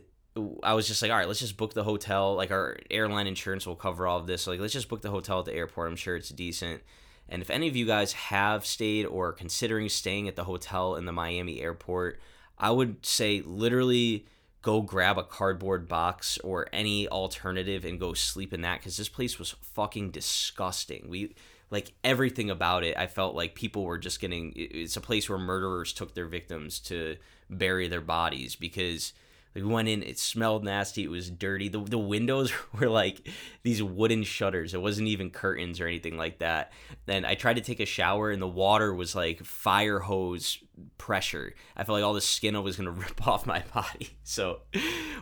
I 0.61 0.75
was 0.75 0.87
just 0.87 1.01
like, 1.01 1.09
all 1.09 1.17
right, 1.17 1.27
let's 1.27 1.39
just 1.39 1.57
book 1.57 1.73
the 1.73 1.83
hotel. 1.83 2.35
Like 2.35 2.51
our 2.51 2.77
airline 2.91 3.25
insurance 3.25 3.65
will 3.65 3.75
cover 3.75 4.05
all 4.05 4.19
of 4.19 4.27
this. 4.27 4.43
So 4.43 4.51
like, 4.51 4.59
let's 4.59 4.71
just 4.71 4.87
book 4.87 5.01
the 5.01 5.09
hotel 5.09 5.39
at 5.39 5.45
the 5.45 5.53
airport. 5.55 5.89
I'm 5.89 5.95
sure 5.95 6.15
it's 6.15 6.29
decent. 6.29 6.83
And 7.27 7.41
if 7.41 7.49
any 7.49 7.67
of 7.67 7.75
you 7.75 7.87
guys 7.87 8.13
have 8.13 8.67
stayed 8.67 9.05
or 9.05 9.33
considering 9.33 9.89
staying 9.89 10.27
at 10.27 10.35
the 10.35 10.43
hotel 10.43 10.95
in 10.95 11.05
the 11.05 11.11
Miami 11.11 11.59
airport, 11.59 12.19
I 12.59 12.69
would 12.69 13.03
say 13.03 13.41
literally 13.43 14.27
go 14.63 14.81
grab 14.81 15.17
a 15.17 15.23
cardboard 15.23 15.87
box 15.87 16.39
or 16.39 16.67
any 16.73 17.07
alternative 17.09 17.85
and 17.85 17.99
go 17.99 18.13
sleep 18.13 18.53
in 18.53 18.61
that 18.61 18.79
because 18.79 18.97
this 18.97 19.09
place 19.09 19.37
was 19.37 19.51
fucking 19.61 20.09
disgusting. 20.09 21.05
We 21.07 21.35
like 21.69 21.91
everything 22.03 22.49
about 22.49 22.83
it. 22.83 22.97
I 22.97 23.07
felt 23.07 23.35
like 23.35 23.55
people 23.55 23.83
were 23.83 23.97
just 23.97 24.19
getting. 24.19 24.53
It's 24.55 24.97
a 24.97 25.01
place 25.01 25.29
where 25.29 25.37
murderers 25.37 25.93
took 25.93 26.15
their 26.15 26.27
victims 26.27 26.79
to 26.81 27.17
bury 27.49 27.87
their 27.89 28.01
bodies 28.01 28.55
because 28.55 29.13
we 29.61 29.63
went 29.63 29.87
in, 29.87 30.01
it 30.01 30.17
smelled 30.17 30.63
nasty, 30.63 31.03
it 31.03 31.09
was 31.09 31.29
dirty. 31.29 31.69
The, 31.69 31.79
the 31.79 31.97
windows 31.97 32.51
were 32.79 32.89
like 32.89 33.29
these 33.61 33.83
wooden 33.83 34.23
shutters. 34.23 34.73
It 34.73 34.81
wasn't 34.81 35.09
even 35.09 35.29
curtains 35.29 35.79
or 35.79 35.87
anything 35.87 36.17
like 36.17 36.39
that. 36.39 36.71
Then 37.05 37.25
I 37.25 37.35
tried 37.35 37.55
to 37.55 37.61
take 37.61 37.79
a 37.79 37.85
shower 37.85 38.31
and 38.31 38.41
the 38.41 38.47
water 38.47 38.93
was 38.93 39.15
like 39.15 39.43
fire 39.43 39.99
hose 39.99 40.57
pressure. 40.97 41.53
I 41.77 41.83
felt 41.83 41.97
like 41.97 42.03
all 42.03 42.13
the 42.13 42.21
skin 42.21 42.61
was 42.63 42.77
gonna 42.77 42.91
rip 42.91 43.27
off 43.27 43.45
my 43.45 43.63
body. 43.73 44.17
So 44.23 44.61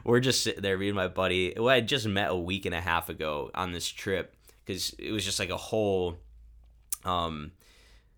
we're 0.03 0.21
just 0.21 0.43
sitting 0.43 0.61
there, 0.61 0.77
me 0.77 0.87
and 0.87 0.95
my 0.95 1.07
buddy, 1.07 1.53
who 1.55 1.67
I 1.67 1.75
had 1.75 1.87
just 1.87 2.07
met 2.07 2.31
a 2.31 2.35
week 2.35 2.65
and 2.65 2.75
a 2.75 2.81
half 2.81 3.09
ago 3.09 3.51
on 3.53 3.71
this 3.73 3.87
trip, 3.87 4.35
because 4.65 4.91
it 4.97 5.11
was 5.11 5.25
just 5.25 5.39
like 5.39 5.49
a 5.49 5.57
whole 5.57 6.17
um 7.03 7.51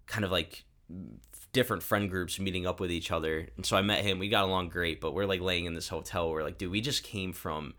kind 0.05 0.25
of 0.25 0.31
like 0.31 0.65
different 1.53 1.83
friend 1.83 2.09
groups 2.09 2.39
meeting 2.39 2.67
up 2.67 2.79
with 2.79 2.91
each 2.91 3.11
other. 3.11 3.47
And 3.55 3.65
so 3.65 3.77
I 3.77 3.81
met 3.81 4.03
him. 4.03 4.19
We 4.19 4.27
got 4.27 4.43
along 4.43 4.69
great, 4.69 4.99
but 4.99 5.13
we're 5.13 5.25
like 5.25 5.41
laying 5.41 5.65
in 5.65 5.75
this 5.75 5.87
hotel. 5.87 6.29
We're 6.29 6.43
like, 6.43 6.57
dude, 6.57 6.71
we 6.71 6.81
just 6.81 7.03
came 7.03 7.31
from 7.31 7.75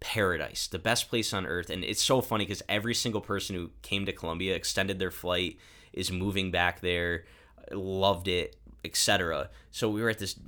paradise, 0.00 0.66
the 0.66 0.78
best 0.78 1.08
place 1.10 1.32
on 1.32 1.46
earth. 1.46 1.70
And 1.70 1.84
it's 1.84 2.02
so 2.02 2.22
funny 2.22 2.46
because 2.46 2.62
every 2.68 2.94
single 2.94 3.20
person 3.20 3.54
who 3.54 3.70
came 3.82 4.06
to 4.06 4.12
Colombia 4.12 4.56
extended 4.56 4.98
their 4.98 5.10
flight, 5.10 5.58
is 5.92 6.10
moving 6.10 6.50
back 6.50 6.80
there, 6.80 7.24
loved 7.72 8.28
it, 8.28 8.56
etc. 8.84 9.50
So 9.70 9.90
we 9.90 10.02
were 10.02 10.10
at 10.10 10.18
this 10.18 10.38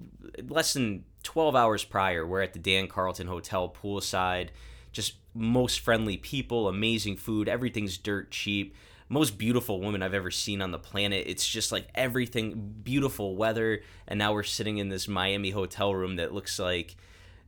less 0.49 0.73
than 0.73 1.05
12 1.23 1.55
hours 1.55 1.85
prior. 1.85 2.27
We're 2.27 2.43
at 2.43 2.53
the 2.53 2.59
Dann 2.59 2.89
Carlton 2.89 3.27
Hotel 3.27 3.69
poolside. 3.69 4.49
Just 4.93 5.15
most 5.35 5.81
friendly 5.81 6.17
people, 6.17 6.69
amazing 6.69 7.17
food, 7.17 7.49
everything's 7.49 7.99
dirt 7.99 8.31
cheap 8.31 8.75
most 9.13 9.37
beautiful 9.37 9.79
woman 9.79 10.03
I've 10.03 10.15
ever 10.15 10.31
seen 10.31 10.63
on 10.63 10.71
the 10.71 10.79
planet. 10.79 11.25
It's 11.27 11.47
just 11.47 11.71
like 11.71 11.87
everything, 11.95 12.75
beautiful 12.83 13.37
weather, 13.37 13.83
and 14.09 14.19
now 14.19 14.33
we're 14.33 14.43
sitting 14.43 14.79
in 14.79 14.89
this 14.89 15.07
Miami 15.07 15.51
hotel 15.51 15.95
room 15.95 16.17
that 16.17 16.33
looks 16.33 16.59
like 16.59 16.97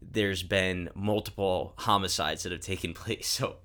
there's 0.02 0.42
been 0.42 0.90
multiple 0.94 1.73
homicides 1.78 2.42
that 2.42 2.52
have 2.52 2.61
taken 2.61 2.92
place. 2.94 3.26
So 3.26 3.56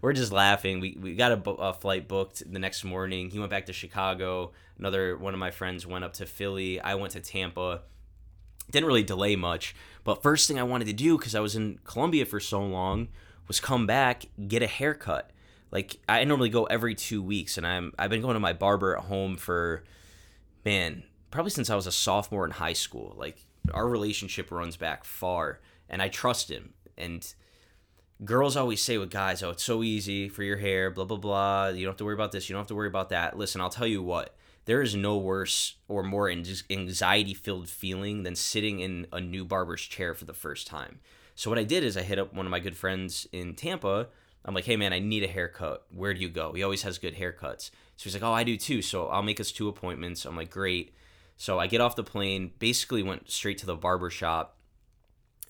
we're 0.00 0.12
just 0.12 0.30
laughing. 0.30 0.78
We, 0.78 0.96
we 1.00 1.16
got 1.16 1.32
a, 1.32 1.50
a, 1.50 1.72
flight 1.72 2.06
booked 2.06 2.50
the 2.50 2.60
next 2.60 2.84
morning. 2.84 3.30
He 3.30 3.40
went 3.40 3.50
back 3.50 3.66
to 3.66 3.72
Chicago. 3.72 4.52
Another 4.78 5.16
one 5.16 5.34
of 5.34 5.40
my 5.40 5.50
friends 5.50 5.84
went 5.84 6.04
up 6.04 6.12
to 6.14 6.26
Philly. 6.26 6.80
I 6.80 6.94
went 6.94 7.14
to 7.14 7.20
Tampa. 7.20 7.82
Didn't 8.70 8.86
really 8.86 9.02
delay 9.02 9.34
much. 9.34 9.74
But 10.04 10.22
first 10.22 10.46
thing 10.46 10.60
I 10.60 10.62
wanted 10.62 10.86
to 10.86 10.92
do, 10.92 11.18
because 11.18 11.34
I 11.34 11.40
was 11.40 11.56
in 11.56 11.80
Colombia 11.82 12.24
for 12.24 12.38
so 12.38 12.60
long, 12.60 13.08
was 13.48 13.58
come 13.58 13.84
back, 13.84 14.26
get 14.46 14.62
a 14.62 14.68
haircut 14.68 15.32
like 15.70 15.98
I 16.08 16.24
normally 16.24 16.48
go 16.48 16.64
every 16.64 16.94
two 16.94 17.22
weeks, 17.22 17.58
and 17.58 17.66
I'm 17.66 17.92
I've 17.98 18.10
been 18.10 18.22
going 18.22 18.34
to 18.34 18.40
my 18.40 18.52
barber 18.52 18.96
at 18.96 19.04
home 19.04 19.36
for 19.36 19.84
man 20.64 21.02
probably 21.30 21.50
since 21.50 21.70
I 21.70 21.76
was 21.76 21.86
a 21.86 21.92
sophomore 21.92 22.44
in 22.44 22.52
high 22.52 22.72
school. 22.72 23.14
Like 23.16 23.44
our 23.72 23.86
relationship 23.88 24.50
runs 24.50 24.76
back 24.76 25.04
far, 25.04 25.60
and 25.88 26.00
I 26.00 26.08
trust 26.08 26.50
him. 26.50 26.74
And 26.96 27.32
girls 28.24 28.56
always 28.56 28.82
say 28.82 28.98
with 28.98 29.10
guys, 29.10 29.42
"Oh, 29.42 29.50
it's 29.50 29.64
so 29.64 29.82
easy 29.82 30.28
for 30.28 30.42
your 30.42 30.58
hair, 30.58 30.90
blah 30.90 31.04
blah 31.04 31.18
blah. 31.18 31.68
You 31.68 31.84
don't 31.84 31.92
have 31.92 31.98
to 31.98 32.04
worry 32.04 32.14
about 32.14 32.32
this. 32.32 32.48
You 32.48 32.54
don't 32.54 32.60
have 32.60 32.68
to 32.68 32.74
worry 32.74 32.88
about 32.88 33.10
that." 33.10 33.36
Listen, 33.36 33.60
I'll 33.60 33.70
tell 33.70 33.86
you 33.86 34.02
what. 34.02 34.34
There 34.64 34.82
is 34.82 34.94
no 34.94 35.16
worse 35.16 35.76
or 35.88 36.02
more 36.02 36.28
anxiety 36.28 37.32
filled 37.32 37.70
feeling 37.70 38.22
than 38.22 38.36
sitting 38.36 38.80
in 38.80 39.06
a 39.10 39.18
new 39.18 39.46
barber's 39.46 39.80
chair 39.80 40.12
for 40.12 40.26
the 40.26 40.34
first 40.34 40.66
time. 40.66 41.00
So, 41.34 41.48
what 41.50 41.58
I 41.58 41.64
did 41.64 41.84
is 41.84 41.96
I 41.96 42.02
hit 42.02 42.18
up 42.18 42.34
one 42.34 42.44
of 42.44 42.50
my 42.50 42.60
good 42.60 42.76
friends 42.76 43.26
in 43.32 43.54
Tampa 43.54 44.08
I'm 44.44 44.54
like, 44.54 44.64
hey 44.64 44.76
man, 44.76 44.92
I 44.92 44.98
need 44.98 45.24
a 45.24 45.28
haircut. 45.28 45.84
Where 45.90 46.14
do 46.14 46.20
you 46.20 46.28
go? 46.28 46.52
He 46.52 46.62
always 46.62 46.82
has 46.82 46.98
good 46.98 47.16
haircuts. 47.16 47.70
So 47.96 48.04
he's 48.04 48.14
like, 48.14 48.22
oh, 48.22 48.32
I 48.32 48.44
do 48.44 48.56
too. 48.56 48.82
So 48.82 49.08
I'll 49.08 49.22
make 49.22 49.40
us 49.40 49.52
two 49.52 49.68
appointments. 49.68 50.24
I'm 50.24 50.36
like, 50.36 50.50
great. 50.50 50.94
So 51.36 51.58
I 51.58 51.66
get 51.66 51.80
off 51.80 51.96
the 51.96 52.04
plane, 52.04 52.52
basically 52.58 53.02
went 53.02 53.30
straight 53.30 53.58
to 53.58 53.66
the 53.66 53.76
barber 53.76 54.10
shop, 54.10 54.56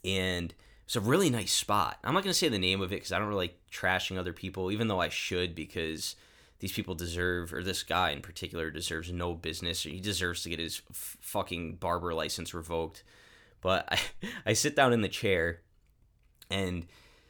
and 0.05 0.55
it's 0.85 0.97
a 0.97 1.01
really 1.01 1.31
nice 1.31 1.53
spot. 1.53 1.99
I'm 2.03 2.15
not 2.15 2.23
gonna 2.23 2.35
say 2.35 2.49
the 2.49 2.59
name 2.59 2.81
of 2.81 2.93
it 2.93 2.97
because 2.97 3.13
I 3.13 3.19
don't 3.19 3.29
really 3.29 3.47
like 3.47 3.59
trashing 3.73 4.19
other 4.19 4.33
people, 4.33 4.71
even 4.71 4.89
though 4.89 5.01
I 5.01 5.09
should 5.09 5.55
because 5.55 6.17
these 6.61 6.73
people 6.73 6.95
deserve, 6.95 7.53
or 7.53 7.63
this 7.63 7.83
guy 7.83 8.11
in 8.11 8.21
particular 8.21 8.71
deserves 8.71 9.13
no 9.13 9.35
business. 9.35 9.83
He 9.85 10.01
deserves 10.01 10.43
to 10.43 10.49
get 10.51 10.59
his 10.59 10.83
f- 10.91 11.17
fucking 11.21 11.77
barber 11.77 12.15
license 12.15 12.53
revoked. 12.53 13.05
But 13.61 13.89
I, 13.93 13.99
I 14.47 14.53
sit 14.55 14.75
down 14.75 14.93
in 14.93 15.03
the 15.03 15.09
chair 15.09 15.61
and 16.51 16.87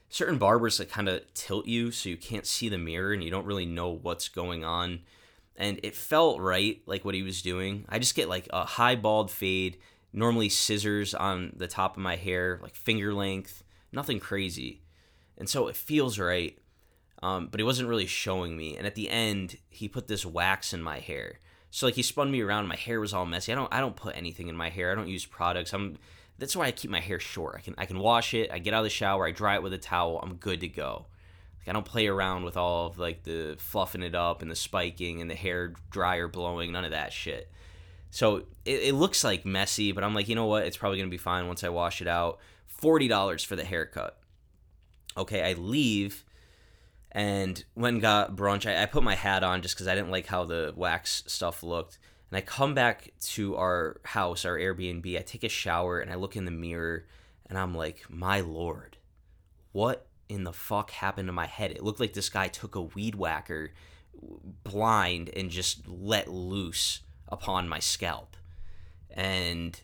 certain 0.08 0.38
barbers 0.38 0.78
that 0.78 0.90
kind 0.90 1.08
of 1.08 1.22
tilt 1.34 1.66
you 1.66 1.90
so 1.90 2.08
you 2.08 2.16
can't 2.16 2.46
see 2.46 2.68
the 2.68 2.78
mirror 2.78 3.12
and 3.12 3.22
you 3.22 3.30
don't 3.30 3.46
really 3.46 3.66
know 3.66 3.90
what's 3.90 4.28
going 4.28 4.64
on. 4.64 5.00
And 5.56 5.80
it 5.82 5.94
felt 5.94 6.40
right, 6.40 6.80
like 6.86 7.04
what 7.04 7.14
he 7.14 7.22
was 7.22 7.42
doing. 7.42 7.84
I 7.88 7.98
just 7.98 8.14
get 8.14 8.28
like 8.28 8.48
a 8.50 8.64
high 8.64 8.96
bald 8.96 9.30
fade, 9.30 9.78
normally 10.12 10.48
scissors 10.48 11.14
on 11.14 11.52
the 11.56 11.66
top 11.66 11.96
of 11.96 12.02
my 12.02 12.16
hair, 12.16 12.60
like 12.62 12.74
finger 12.74 13.12
length, 13.12 13.64
nothing 13.92 14.20
crazy. 14.20 14.82
And 15.36 15.48
so 15.48 15.66
it 15.68 15.76
feels 15.76 16.18
right. 16.18 16.58
Um, 17.22 17.48
but 17.50 17.58
he 17.58 17.64
wasn't 17.64 17.88
really 17.88 18.06
showing 18.06 18.56
me. 18.56 18.76
And 18.76 18.86
at 18.86 18.94
the 18.94 19.10
end, 19.10 19.56
he 19.68 19.88
put 19.88 20.06
this 20.06 20.24
wax 20.24 20.72
in 20.72 20.82
my 20.82 21.00
hair. 21.00 21.40
So 21.70 21.86
like 21.86 21.96
he 21.96 22.02
spun 22.02 22.30
me 22.30 22.40
around, 22.40 22.68
my 22.68 22.76
hair 22.76 23.00
was 23.00 23.12
all 23.12 23.26
messy. 23.26 23.52
I 23.52 23.56
don't 23.56 23.72
I 23.72 23.80
don't 23.80 23.96
put 23.96 24.16
anything 24.16 24.48
in 24.48 24.56
my 24.56 24.70
hair. 24.70 24.90
I 24.90 24.94
don't 24.94 25.08
use 25.08 25.26
products. 25.26 25.72
I'm 25.72 25.98
that's 26.38 26.54
why 26.54 26.66
I 26.66 26.70
keep 26.70 26.90
my 26.90 27.00
hair 27.00 27.20
short. 27.20 27.56
I 27.56 27.60
can 27.60 27.74
I 27.78 27.86
can 27.86 27.98
wash 27.98 28.32
it. 28.34 28.50
I 28.52 28.58
get 28.58 28.74
out 28.74 28.78
of 28.78 28.84
the 28.84 28.90
shower. 28.90 29.26
I 29.26 29.32
dry 29.32 29.54
it 29.56 29.62
with 29.62 29.72
a 29.72 29.78
towel. 29.78 30.20
I'm 30.22 30.34
good 30.34 30.60
to 30.60 30.68
go. 30.68 31.06
Like 31.58 31.68
I 31.68 31.72
don't 31.72 31.84
play 31.84 32.06
around 32.06 32.44
with 32.44 32.56
all 32.56 32.86
of 32.86 32.98
like 32.98 33.24
the 33.24 33.56
fluffing 33.58 34.02
it 34.02 34.14
up 34.14 34.42
and 34.42 34.50
the 34.50 34.56
spiking 34.56 35.20
and 35.20 35.30
the 35.30 35.34
hair 35.34 35.74
dryer 35.90 36.28
blowing. 36.28 36.72
None 36.72 36.84
of 36.84 36.92
that 36.92 37.12
shit. 37.12 37.50
So 38.10 38.36
it, 38.64 38.82
it 38.82 38.94
looks 38.94 39.24
like 39.24 39.44
messy, 39.44 39.92
but 39.92 40.04
I'm 40.04 40.14
like, 40.14 40.28
you 40.28 40.34
know 40.34 40.46
what? 40.46 40.64
It's 40.64 40.76
probably 40.76 40.98
gonna 40.98 41.10
be 41.10 41.18
fine 41.18 41.48
once 41.48 41.64
I 41.64 41.68
wash 41.68 42.00
it 42.00 42.08
out. 42.08 42.38
Forty 42.66 43.08
dollars 43.08 43.42
for 43.42 43.56
the 43.56 43.64
haircut. 43.64 44.18
Okay, 45.16 45.42
I 45.42 45.54
leave 45.54 46.24
and 47.10 47.64
when 47.74 47.98
got 47.98 48.36
brunch. 48.36 48.70
I, 48.70 48.82
I 48.82 48.86
put 48.86 49.02
my 49.02 49.14
hat 49.14 49.42
on 49.42 49.62
just 49.62 49.74
because 49.74 49.88
I 49.88 49.94
didn't 49.94 50.10
like 50.10 50.26
how 50.26 50.44
the 50.44 50.72
wax 50.76 51.24
stuff 51.26 51.62
looked. 51.62 51.98
And 52.30 52.38
I 52.38 52.40
come 52.40 52.74
back 52.74 53.12
to 53.20 53.56
our 53.56 54.00
house, 54.04 54.44
our 54.44 54.56
Airbnb. 54.56 55.18
I 55.18 55.22
take 55.22 55.44
a 55.44 55.48
shower 55.48 56.00
and 56.00 56.10
I 56.10 56.16
look 56.16 56.36
in 56.36 56.44
the 56.44 56.50
mirror 56.50 57.06
and 57.46 57.58
I'm 57.58 57.74
like, 57.74 58.04
my 58.08 58.40
lord, 58.40 58.98
what 59.72 60.06
in 60.28 60.44
the 60.44 60.52
fuck 60.52 60.90
happened 60.90 61.28
to 61.28 61.32
my 61.32 61.46
head? 61.46 61.70
It 61.70 61.82
looked 61.82 62.00
like 62.00 62.12
this 62.12 62.28
guy 62.28 62.48
took 62.48 62.74
a 62.74 62.82
weed 62.82 63.14
whacker 63.14 63.72
blind 64.64 65.30
and 65.34 65.50
just 65.50 65.86
let 65.88 66.28
loose 66.28 67.00
upon 67.28 67.68
my 67.68 67.78
scalp. 67.78 68.36
And 69.10 69.80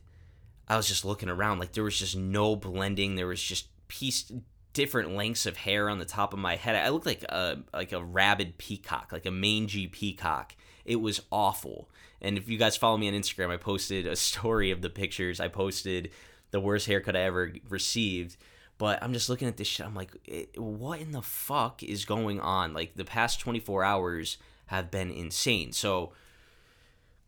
I 0.68 0.76
was 0.76 0.88
just 0.88 1.04
looking 1.04 1.28
around 1.28 1.58
like 1.58 1.72
there 1.72 1.84
was 1.84 1.98
just 1.98 2.16
no 2.16 2.56
blending. 2.56 3.14
There 3.14 3.26
was 3.26 3.42
just 3.42 3.68
piece 3.88 4.30
different 4.72 5.14
lengths 5.14 5.46
of 5.46 5.56
hair 5.56 5.88
on 5.88 5.98
the 5.98 6.04
top 6.04 6.32
of 6.32 6.38
my 6.38 6.56
head. 6.56 6.76
I 6.76 6.88
looked 6.88 7.06
like 7.06 7.22
a 7.24 7.58
like 7.72 7.92
a 7.92 8.02
rabid 8.02 8.58
peacock, 8.58 9.10
like 9.12 9.26
a 9.26 9.30
mangy 9.30 9.86
peacock. 9.86 10.54
It 10.84 10.96
was 10.96 11.22
awful. 11.30 11.88
And 12.20 12.38
if 12.38 12.48
you 12.48 12.58
guys 12.58 12.76
follow 12.76 12.96
me 12.96 13.08
on 13.08 13.14
Instagram, 13.14 13.50
I 13.50 13.56
posted 13.56 14.06
a 14.06 14.16
story 14.16 14.70
of 14.70 14.82
the 14.82 14.90
pictures. 14.90 15.40
I 15.40 15.48
posted 15.48 16.10
the 16.50 16.60
worst 16.60 16.86
haircut 16.86 17.16
I 17.16 17.20
ever 17.20 17.52
received. 17.68 18.36
But 18.76 19.02
I'm 19.02 19.12
just 19.12 19.28
looking 19.28 19.48
at 19.48 19.56
this 19.56 19.68
shit. 19.68 19.86
I'm 19.86 19.94
like, 19.94 20.10
what 20.56 21.00
in 21.00 21.12
the 21.12 21.22
fuck 21.22 21.82
is 21.82 22.04
going 22.04 22.40
on? 22.40 22.74
Like 22.74 22.94
the 22.94 23.04
past 23.04 23.40
24 23.40 23.84
hours 23.84 24.38
have 24.66 24.90
been 24.90 25.10
insane. 25.10 25.72
So 25.72 26.12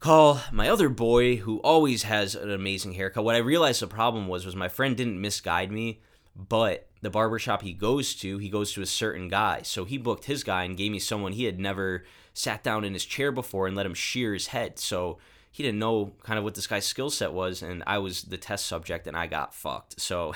call 0.00 0.40
my 0.50 0.68
other 0.68 0.88
boy 0.88 1.36
who 1.36 1.58
always 1.58 2.02
has 2.02 2.34
an 2.34 2.50
amazing 2.50 2.94
haircut. 2.94 3.24
What 3.24 3.36
I 3.36 3.38
realized 3.38 3.80
the 3.80 3.86
problem 3.86 4.26
was 4.26 4.44
was 4.44 4.56
my 4.56 4.68
friend 4.68 4.96
didn't 4.96 5.20
misguide 5.20 5.70
me, 5.70 6.00
but 6.34 6.88
the 7.00 7.10
barbershop 7.10 7.62
he 7.62 7.72
goes 7.72 8.14
to, 8.16 8.38
he 8.38 8.48
goes 8.48 8.72
to 8.72 8.82
a 8.82 8.86
certain 8.86 9.28
guy. 9.28 9.60
So 9.62 9.84
he 9.84 9.98
booked 9.98 10.24
his 10.24 10.42
guy 10.42 10.64
and 10.64 10.76
gave 10.76 10.90
me 10.90 10.98
someone 10.98 11.32
he 11.32 11.44
had 11.44 11.60
never 11.60 12.04
sat 12.36 12.62
down 12.62 12.84
in 12.84 12.92
his 12.92 13.04
chair 13.04 13.32
before 13.32 13.66
and 13.66 13.74
let 13.74 13.86
him 13.86 13.94
shear 13.94 14.34
his 14.34 14.48
head. 14.48 14.78
So 14.78 15.18
he 15.50 15.62
didn't 15.62 15.78
know 15.78 16.12
kind 16.22 16.38
of 16.38 16.44
what 16.44 16.54
this 16.54 16.66
guy's 16.66 16.84
skill 16.84 17.08
set 17.08 17.32
was, 17.32 17.62
and 17.62 17.82
I 17.86 17.98
was 17.98 18.24
the 18.24 18.36
test 18.36 18.66
subject 18.66 19.06
and 19.06 19.16
I 19.16 19.26
got 19.26 19.54
fucked. 19.54 19.98
So 19.98 20.34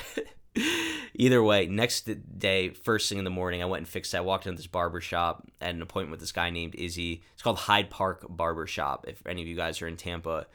either 1.15 1.43
way, 1.43 1.67
next 1.67 2.09
day, 2.39 2.71
first 2.71 3.09
thing 3.09 3.19
in 3.19 3.25
the 3.25 3.31
morning, 3.31 3.63
I 3.63 3.67
went 3.67 3.81
and 3.81 3.89
fixed 3.89 4.13
that. 4.13 4.19
I 4.19 4.23
walked 4.23 4.47
into 4.47 4.57
this 4.57 4.67
barber 4.67 5.03
shop, 5.03 5.47
had 5.61 5.75
an 5.75 5.83
appointment 5.83 6.13
with 6.13 6.21
this 6.21 6.33
guy 6.33 6.49
named 6.49 6.75
Izzy. 6.75 7.23
It's 7.35 7.43
called 7.43 7.59
Hyde 7.59 7.91
Park 7.91 8.25
Barber 8.31 8.67
Shop. 8.67 9.05
If 9.07 9.27
any 9.27 9.43
of 9.43 9.49
you 9.49 9.57
guys 9.57 9.83
are 9.83 9.87
in 9.87 9.99
Tampa, 9.99 10.47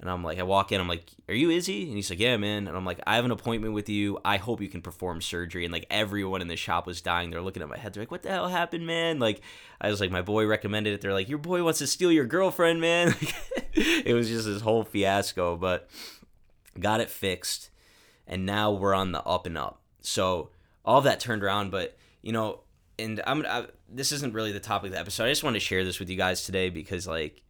and 0.00 0.08
I'm 0.08 0.24
like, 0.24 0.38
I 0.38 0.44
walk 0.44 0.72
in, 0.72 0.80
I'm 0.80 0.88
like, 0.88 1.04
Are 1.28 1.34
you 1.34 1.50
Izzy? 1.50 1.86
And 1.86 1.94
he's 1.94 2.08
like, 2.08 2.18
Yeah, 2.18 2.38
man. 2.38 2.66
And 2.66 2.76
I'm 2.76 2.86
like, 2.86 3.00
I 3.06 3.16
have 3.16 3.26
an 3.26 3.30
appointment 3.30 3.74
with 3.74 3.90
you. 3.90 4.18
I 4.24 4.38
hope 4.38 4.62
you 4.62 4.68
can 4.68 4.80
perform 4.80 5.20
surgery. 5.20 5.64
And 5.64 5.72
like 5.72 5.86
everyone 5.90 6.40
in 6.40 6.48
the 6.48 6.56
shop 6.56 6.86
was 6.86 7.02
dying. 7.02 7.30
They're 7.30 7.42
looking 7.42 7.62
at 7.62 7.68
my 7.68 7.76
head. 7.76 7.92
They're 7.92 8.02
like, 8.02 8.10
What 8.10 8.22
the 8.22 8.30
hell 8.30 8.48
happened, 8.48 8.86
man? 8.86 9.18
Like, 9.18 9.42
I 9.78 9.90
was 9.90 10.00
like, 10.00 10.10
My 10.10 10.22
boy 10.22 10.46
recommended 10.46 10.94
it. 10.94 11.02
They're 11.02 11.12
like, 11.12 11.28
Your 11.28 11.38
boy 11.38 11.62
wants 11.62 11.80
to 11.80 11.86
steal 11.86 12.10
your 12.10 12.24
girlfriend, 12.24 12.80
man. 12.80 13.14
it 13.74 14.14
was 14.14 14.28
just 14.28 14.46
this 14.46 14.62
whole 14.62 14.84
fiasco, 14.84 15.56
but 15.56 15.90
got 16.78 17.00
it 17.00 17.10
fixed. 17.10 17.68
And 18.26 18.46
now 18.46 18.72
we're 18.72 18.94
on 18.94 19.12
the 19.12 19.22
up 19.24 19.44
and 19.44 19.58
up. 19.58 19.82
So 20.00 20.48
all 20.82 21.02
that 21.02 21.20
turned 21.20 21.44
around, 21.44 21.70
but 21.70 21.98
you 22.22 22.32
know, 22.32 22.60
and 22.98 23.20
I'm 23.26 23.44
I, 23.46 23.66
this 23.86 24.12
isn't 24.12 24.32
really 24.32 24.52
the 24.52 24.60
topic 24.60 24.88
of 24.88 24.92
the 24.92 25.00
episode. 25.00 25.24
I 25.24 25.28
just 25.28 25.44
wanted 25.44 25.58
to 25.58 25.64
share 25.64 25.84
this 25.84 25.98
with 25.98 26.08
you 26.08 26.16
guys 26.16 26.44
today 26.44 26.70
because 26.70 27.06
like 27.06 27.42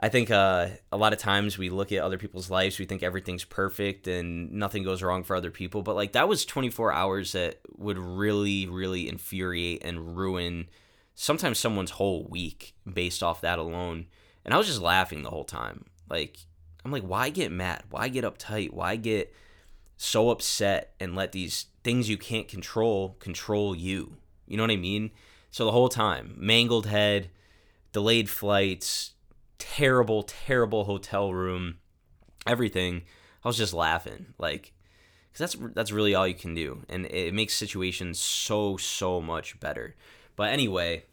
I 0.00 0.08
think 0.08 0.30
uh, 0.30 0.68
a 0.92 0.96
lot 0.96 1.12
of 1.12 1.18
times 1.18 1.58
we 1.58 1.70
look 1.70 1.90
at 1.90 2.02
other 2.02 2.18
people's 2.18 2.50
lives, 2.50 2.78
we 2.78 2.84
think 2.84 3.02
everything's 3.02 3.44
perfect 3.44 4.06
and 4.06 4.52
nothing 4.52 4.84
goes 4.84 5.02
wrong 5.02 5.24
for 5.24 5.34
other 5.34 5.50
people. 5.50 5.82
But 5.82 5.96
like 5.96 6.12
that 6.12 6.28
was 6.28 6.44
24 6.44 6.92
hours 6.92 7.32
that 7.32 7.58
would 7.76 7.98
really, 7.98 8.68
really 8.68 9.08
infuriate 9.08 9.82
and 9.84 10.16
ruin 10.16 10.68
sometimes 11.20 11.58
someone's 11.58 11.90
whole 11.90 12.22
week 12.24 12.76
based 12.90 13.24
off 13.24 13.40
that 13.40 13.58
alone. 13.58 14.06
And 14.44 14.54
I 14.54 14.56
was 14.56 14.68
just 14.68 14.80
laughing 14.80 15.22
the 15.22 15.30
whole 15.30 15.44
time. 15.44 15.86
Like, 16.08 16.38
I'm 16.84 16.92
like, 16.92 17.02
why 17.02 17.28
get 17.30 17.50
mad? 17.50 17.82
Why 17.90 18.06
get 18.06 18.24
uptight? 18.24 18.72
Why 18.72 18.94
get 18.94 19.34
so 19.96 20.30
upset 20.30 20.94
and 21.00 21.16
let 21.16 21.32
these 21.32 21.66
things 21.82 22.08
you 22.08 22.16
can't 22.16 22.46
control 22.46 23.16
control 23.18 23.74
you? 23.74 24.16
You 24.46 24.56
know 24.56 24.62
what 24.62 24.70
I 24.70 24.76
mean? 24.76 25.10
So 25.50 25.64
the 25.64 25.72
whole 25.72 25.88
time, 25.88 26.34
mangled 26.36 26.86
head, 26.86 27.30
delayed 27.92 28.30
flights, 28.30 29.14
terrible, 29.58 30.22
terrible 30.22 30.84
hotel 30.84 31.32
room, 31.32 31.78
everything. 32.46 33.02
I 33.44 33.48
was 33.48 33.56
just 33.56 33.74
laughing, 33.74 34.34
like, 34.38 34.72
because 35.32 35.54
that's 35.54 35.72
that's 35.74 35.92
really 35.92 36.14
all 36.14 36.26
you 36.26 36.34
can 36.34 36.54
do, 36.54 36.82
and 36.88 37.06
it 37.06 37.34
makes 37.34 37.54
situations 37.54 38.18
so 38.18 38.76
so 38.76 39.20
much 39.20 39.60
better. 39.60 39.94
But 40.36 40.50
anyway, 40.52 41.04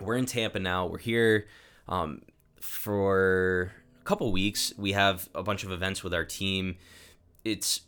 we're 0.00 0.16
in 0.16 0.26
Tampa 0.26 0.58
now. 0.58 0.86
We're 0.86 0.98
here 0.98 1.46
um, 1.88 2.22
for 2.60 3.72
a 4.00 4.04
couple 4.04 4.30
weeks. 4.32 4.72
We 4.76 4.92
have 4.92 5.28
a 5.34 5.42
bunch 5.42 5.64
of 5.64 5.72
events 5.72 6.02
with 6.02 6.14
our 6.14 6.24
team. 6.24 6.76
It's 7.44 7.82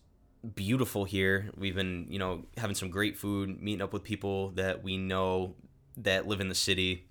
beautiful 0.55 1.05
here. 1.05 1.51
We've 1.57 1.75
been, 1.75 2.07
you 2.09 2.19
know, 2.19 2.45
having 2.57 2.75
some 2.75 2.91
great 2.91 3.17
food, 3.17 3.61
meeting 3.63 3.83
up 3.83 3.93
with 3.93 4.05
people 4.05 4.51
that 4.51 4.83
we 4.83 4.97
know 4.97 5.55
that 5.97 6.27
live 6.27 6.41
in 6.41 6.49
the 6.49 6.55
city. 6.55 7.07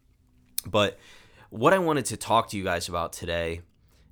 But 0.65 1.00
what 1.53 1.72
I 1.72 1.77
wanted 1.77 2.05
to 2.05 2.17
talk 2.17 2.50
to 2.50 2.57
you 2.57 2.63
guys 2.63 2.89
about 2.89 3.13
today, 3.13 3.62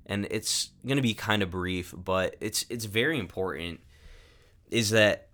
and 0.06 0.28
it's 0.30 0.70
going 0.86 0.96
to 0.96 1.02
be 1.02 1.12
kind 1.12 1.42
of 1.42 1.50
brief, 1.50 1.92
but 1.96 2.36
it's 2.40 2.64
it's 2.70 2.84
very 2.84 3.18
important, 3.18 3.80
is 4.70 4.90
that 4.90 5.28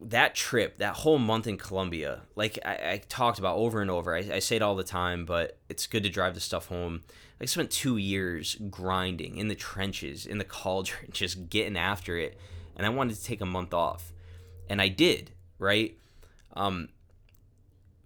that 0.00 0.34
trip, 0.34 0.78
that 0.78 0.94
whole 0.94 1.18
month 1.18 1.46
in 1.46 1.58
Colombia, 1.58 2.22
like 2.36 2.58
I, 2.64 2.70
I 2.72 3.02
talked 3.10 3.38
about 3.38 3.58
over 3.58 3.82
and 3.82 3.90
over, 3.90 4.16
I, 4.16 4.20
I, 4.32 4.38
say 4.38 4.56
it 4.56 4.62
all 4.62 4.76
the 4.76 4.84
time, 4.84 5.26
but 5.26 5.58
it's 5.68 5.86
good 5.86 6.02
to 6.04 6.08
drive 6.08 6.34
the 6.34 6.40
stuff 6.40 6.68
home. 6.68 7.02
I 7.38 7.44
spent 7.44 7.70
two 7.70 7.98
years 7.98 8.56
grinding 8.70 9.36
in 9.36 9.48
the 9.48 9.54
trenches, 9.54 10.24
in 10.24 10.38
the 10.38 10.44
cauldron, 10.44 11.08
just 11.12 11.50
getting 11.50 11.76
after 11.76 12.16
it, 12.16 12.38
and 12.76 12.86
I 12.86 12.88
wanted 12.88 13.14
to 13.14 13.22
take 13.22 13.42
a 13.42 13.46
month 13.46 13.74
off, 13.74 14.10
and 14.70 14.80
I 14.80 14.88
did, 14.88 15.32
right? 15.58 15.98
Um, 16.54 16.88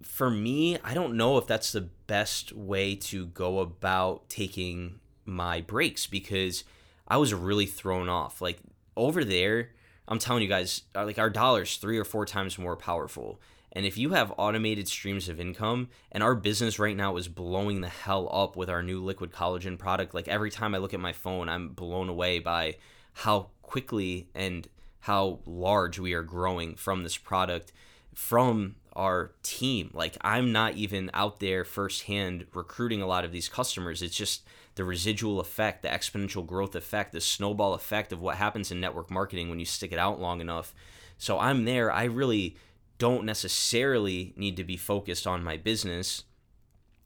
for 0.03 0.31
me, 0.31 0.79
I 0.83 0.95
don't 0.95 1.17
know 1.17 1.39
if 1.39 1.47
that's 1.47 1.73
the 1.73 1.89
best 2.07 2.53
way 2.53 2.95
to 2.97 3.27
go 3.27 3.61
about 3.61 4.29
taking 4.29 5.01
my 5.25 5.61
breaks 5.61 6.07
because 6.07 6.65
I 7.07 7.17
was 7.19 7.35
really 7.35 7.67
thrown 7.67 8.09
off. 8.09 8.41
Like 8.41 8.59
over 8.97 9.25
there, 9.25 9.71
I'm 10.09 10.19
telling 10.19 10.43
you 10.43 10.49
guys, 10.49 10.83
uh, 10.95 11.05
like 11.05 11.19
our 11.19 11.31
dollar's 11.31 11.77
three 11.77 11.99
or 11.99 12.05
four 12.05 12.27
times 12.27 12.59
more 12.59 12.77
powerful. 12.77 13.41
And 13.73 13.87
if 13.87 13.97
you 13.97 14.11
have 14.11 14.35
automated 14.37 14.89
streams 14.89 15.29
of 15.29 15.39
income, 15.39 15.91
and 16.11 16.25
our 16.25 16.35
business 16.35 16.81
right 16.81 16.97
now 16.97 17.17
is 17.17 17.29
blowing 17.29 17.81
the 17.81 17.89
hell 17.89 18.29
up 18.33 18.57
with 18.57 18.69
our 18.69 18.83
new 18.83 19.01
liquid 19.01 19.31
collagen 19.31 19.79
product, 19.79 20.13
like 20.13 20.27
every 20.27 20.51
time 20.51 20.75
I 20.75 20.79
look 20.79 20.93
at 20.93 20.99
my 20.99 21.13
phone, 21.13 21.49
I'm 21.49 21.69
blown 21.69 22.09
away 22.09 22.41
by 22.41 22.77
how 23.13 23.51
quickly 23.63 24.29
and 24.35 24.67
how 25.01 25.39
large 25.47 26.01
we 26.01 26.15
are 26.15 26.23
growing 26.23 26.75
from 26.75 27.05
this 27.05 27.17
product 27.17 27.73
from 28.13 28.75
our 28.95 29.33
team. 29.43 29.91
Like 29.93 30.17
I'm 30.21 30.53
not 30.53 30.75
even 30.75 31.11
out 31.15 31.41
there 31.41 31.65
firsthand 31.65 32.47
recruiting 32.55 33.03
a 33.03 33.07
lot 33.07 33.25
of 33.25 33.33
these 33.33 33.49
customers. 33.49 34.03
It's 34.03 34.17
just 34.17 34.43
the 34.75 34.85
residual 34.85 35.41
effect, 35.41 35.83
the 35.83 35.89
exponential 35.89 36.47
growth 36.47 36.75
effect, 36.75 37.13
the 37.13 37.21
snowball 37.21 37.75
effect 37.75 38.13
of 38.13 38.21
what 38.21 38.37
happens 38.37 38.71
in 38.71 38.81
network 38.81 39.11
marketing 39.11 39.49
when 39.49 39.59
you 39.59 39.65
stick 39.65 39.93
it 39.93 39.99
out 39.99 40.21
long 40.21 40.41
enough. 40.41 40.75
So 41.19 41.39
I'm 41.39 41.65
there. 41.65 41.93
I 41.93 42.05
really 42.05 42.57
don't 42.99 43.25
necessarily 43.25 44.33
need 44.37 44.57
to 44.57 44.65
be 44.65 44.77
focused 44.77 45.27
on 45.27 45.43
my 45.43 45.57
business, 45.57 46.25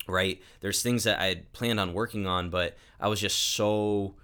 right? 0.06 0.40
There's 0.60 0.82
things 0.82 1.04
that 1.04 1.20
I 1.20 1.26
had 1.26 1.52
planned 1.52 1.80
on 1.80 1.94
working 1.94 2.26
on, 2.26 2.50
but 2.50 2.76
I 3.00 3.08
was 3.08 3.20
just 3.20 3.38
so, 3.38 4.14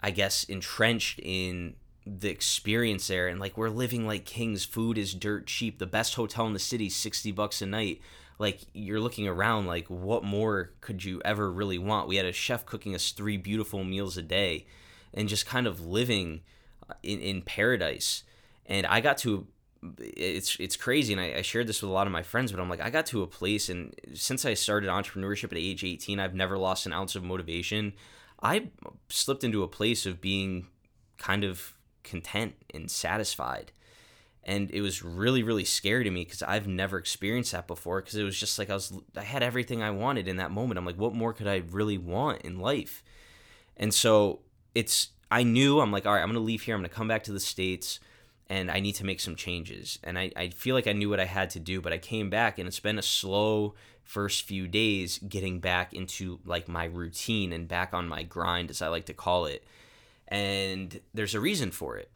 I 0.00 0.10
guess, 0.10 0.44
entrenched 0.44 1.20
in 1.20 1.74
the 2.06 2.28
experience 2.28 3.06
there 3.06 3.28
and 3.28 3.38
like 3.38 3.56
we're 3.56 3.68
living 3.68 4.06
like 4.06 4.24
kings 4.24 4.64
food 4.64 4.98
is 4.98 5.14
dirt 5.14 5.46
cheap 5.46 5.78
the 5.78 5.86
best 5.86 6.14
hotel 6.16 6.46
in 6.46 6.52
the 6.52 6.58
city 6.58 6.88
60 6.88 7.32
bucks 7.32 7.62
a 7.62 7.66
night. 7.66 8.00
Like 8.38 8.62
you're 8.72 9.00
looking 9.00 9.28
around 9.28 9.66
like 9.66 9.86
what 9.88 10.24
more 10.24 10.72
could 10.80 11.04
you 11.04 11.22
ever 11.24 11.50
really 11.50 11.78
want? 11.78 12.08
We 12.08 12.16
had 12.16 12.26
a 12.26 12.32
chef 12.32 12.66
cooking 12.66 12.94
us 12.94 13.12
three 13.12 13.36
beautiful 13.36 13.84
meals 13.84 14.16
a 14.16 14.22
day 14.22 14.66
and 15.14 15.28
just 15.28 15.46
kind 15.46 15.66
of 15.66 15.86
living 15.86 16.40
uh, 16.88 16.94
in, 17.02 17.20
in 17.20 17.42
paradise. 17.42 18.24
And 18.66 18.86
i 18.86 19.00
got 19.00 19.18
to 19.18 19.46
it's 19.98 20.56
it's 20.60 20.76
crazy 20.76 21.12
and 21.12 21.20
I, 21.20 21.38
I 21.38 21.42
shared 21.42 21.66
this 21.66 21.82
with 21.82 21.90
a 21.90 21.92
lot 21.92 22.06
of 22.06 22.12
my 22.12 22.22
friends 22.22 22.52
but 22.52 22.60
i'm 22.60 22.70
like 22.70 22.80
i 22.80 22.88
got 22.88 23.04
to 23.06 23.24
a 23.24 23.26
place 23.26 23.68
and 23.68 23.92
since 24.14 24.44
i 24.44 24.54
started 24.54 24.88
entrepreneurship 24.88 25.50
at 25.50 25.58
age 25.58 25.82
18 25.82 26.20
i've 26.20 26.36
never 26.36 26.56
lost 26.56 26.86
an 26.86 26.92
ounce 26.92 27.16
of 27.16 27.24
motivation. 27.24 27.92
I 28.42 28.68
slipped 29.08 29.44
into 29.44 29.62
a 29.62 29.68
place 29.68 30.04
of 30.04 30.20
being 30.20 30.66
kind 31.16 31.44
of 31.44 31.74
content 32.02 32.54
and 32.72 32.90
satisfied. 32.90 33.72
And 34.44 34.70
it 34.70 34.80
was 34.80 35.04
really 35.04 35.42
really 35.42 35.64
scary 35.64 36.02
to 36.02 36.10
me 36.10 36.24
because 36.24 36.42
i've 36.42 36.66
never 36.66 36.98
experienced 36.98 37.52
that 37.52 37.68
before 37.68 38.00
because 38.00 38.16
it 38.16 38.24
was 38.24 38.38
just 38.38 38.58
like 38.58 38.70
i 38.70 38.74
was 38.74 38.92
i 39.16 39.22
had 39.22 39.40
everything 39.40 39.82
i 39.82 39.90
wanted 39.90 40.26
in 40.26 40.36
that 40.38 40.50
moment. 40.50 40.78
I'm 40.78 40.84
like 40.84 40.98
what 40.98 41.14
more 41.14 41.32
could 41.32 41.46
i 41.46 41.62
really 41.70 41.98
want 41.98 42.42
in 42.42 42.58
life? 42.58 43.04
And 43.76 43.94
so 43.94 44.40
it's 44.74 45.10
i 45.30 45.42
knew 45.42 45.80
i'm 45.80 45.92
like 45.92 46.06
all 46.06 46.14
right 46.14 46.22
i'm 46.22 46.28
gonna 46.28 46.40
leave 46.40 46.62
here. 46.62 46.74
I'm 46.74 46.80
gonna 46.80 46.88
come 46.88 47.08
back 47.08 47.22
to 47.24 47.32
the 47.32 47.40
states 47.40 48.00
and 48.48 48.68
i 48.68 48.80
need 48.80 48.96
to 48.96 49.06
make 49.06 49.20
some 49.20 49.36
changes. 49.36 50.00
And 50.02 50.18
i, 50.18 50.32
I 50.34 50.48
feel 50.48 50.74
like 50.74 50.88
i 50.88 50.92
knew 50.92 51.08
what 51.08 51.20
i 51.20 51.26
had 51.26 51.50
to 51.50 51.60
do 51.60 51.80
but 51.80 51.92
i 51.92 51.98
came 51.98 52.28
back 52.28 52.58
and 52.58 52.66
it's 52.66 52.80
been 52.80 52.98
a 52.98 53.02
slow 53.02 53.74
first 54.02 54.42
few 54.42 54.66
days 54.66 55.18
getting 55.18 55.60
back 55.60 55.94
into 55.94 56.40
like 56.44 56.68
my 56.68 56.84
routine 56.84 57.52
and 57.52 57.68
back 57.68 57.94
on 57.94 58.08
my 58.08 58.22
grind 58.22 58.70
as 58.70 58.82
i 58.82 58.88
like 58.88 59.06
to 59.06 59.14
call 59.14 59.46
it 59.46 59.64
and 60.32 61.00
there's 61.14 61.34
a 61.34 61.40
reason 61.40 61.70
for 61.70 61.96
it 61.96 62.10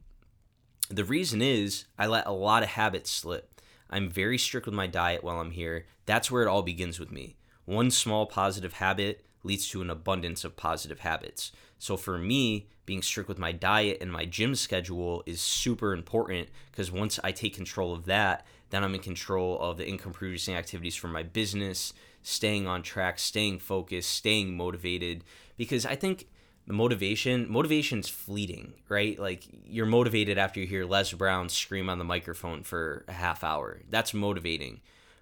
the 0.89 1.05
reason 1.05 1.43
is 1.43 1.87
I 1.99 2.07
let 2.07 2.27
a 2.27 2.33
lot 2.33 2.63
of 2.63 2.71
habits 2.71 3.11
slip. 3.11 3.61
I'm 3.91 4.09
very 4.09 4.39
strict 4.39 4.67
with 4.67 4.75
my 4.75 4.87
diet 4.87 5.25
while 5.25 5.41
I'm 5.41 5.51
here. 5.51 5.87
That's 6.07 6.31
where 6.31 6.43
it 6.43 6.49
all 6.49 6.63
begins 6.63 7.01
with 7.01 7.11
me. 7.11 7.37
One 7.65 7.91
small 7.91 8.27
positive 8.27 8.75
habit 8.75 9.25
leads 9.43 9.69
to 9.71 9.83
an 9.83 9.91
abundance 9.91 10.45
of 10.45 10.57
positive 10.57 11.01
habits. 11.01 11.53
So 11.79 11.97
for 11.97 12.19
me, 12.19 12.69
being 12.85 13.03
strict 13.03 13.29
with 13.29 13.39
my 13.39 13.53
diet 13.53 13.99
and 14.01 14.13
my 14.13 14.25
gym 14.25 14.55
schedule 14.55 15.23
is 15.27 15.41
super 15.41 15.93
important 15.93 16.49
because 16.71 16.93
once 16.93 17.19
I 17.25 17.33
take 17.33 17.55
control 17.55 17.93
of 17.93 18.05
that, 18.07 18.47
then 18.71 18.85
I'm 18.85 18.95
in 18.95 19.01
control 19.01 19.59
of 19.61 19.77
the 19.77 19.87
income 19.87 20.13
producing 20.13 20.55
activities 20.55 20.97
for 20.97 21.09
my 21.09 21.23
business, 21.25 21.93
staying 22.23 22.67
on 22.67 22.83
track, 22.83 23.19
staying 23.19 23.59
focused, 23.59 24.11
staying 24.11 24.57
motivated. 24.57 25.25
Because 25.57 25.85
I 25.85 25.97
think 25.97 26.29
the 26.67 26.73
motivation 26.73 27.51
motivation's 27.51 28.09
fleeting 28.09 28.75
right? 28.89 29.19
Like 29.19 29.45
you're 29.67 29.87
motivated 29.87 30.39
after 30.39 30.61
you 30.61 30.67
hear 30.67 30.85
les 30.85 31.13
brown 31.13 31.49
scream 31.49 31.89
on 31.89 31.99
the 31.99 32.05
microphone 32.05 32.63
for 32.63 33.05
a 33.09 33.13
half 33.13 33.45
hour. 33.45 33.83
That's 33.91 34.15
motivating. 34.15 34.81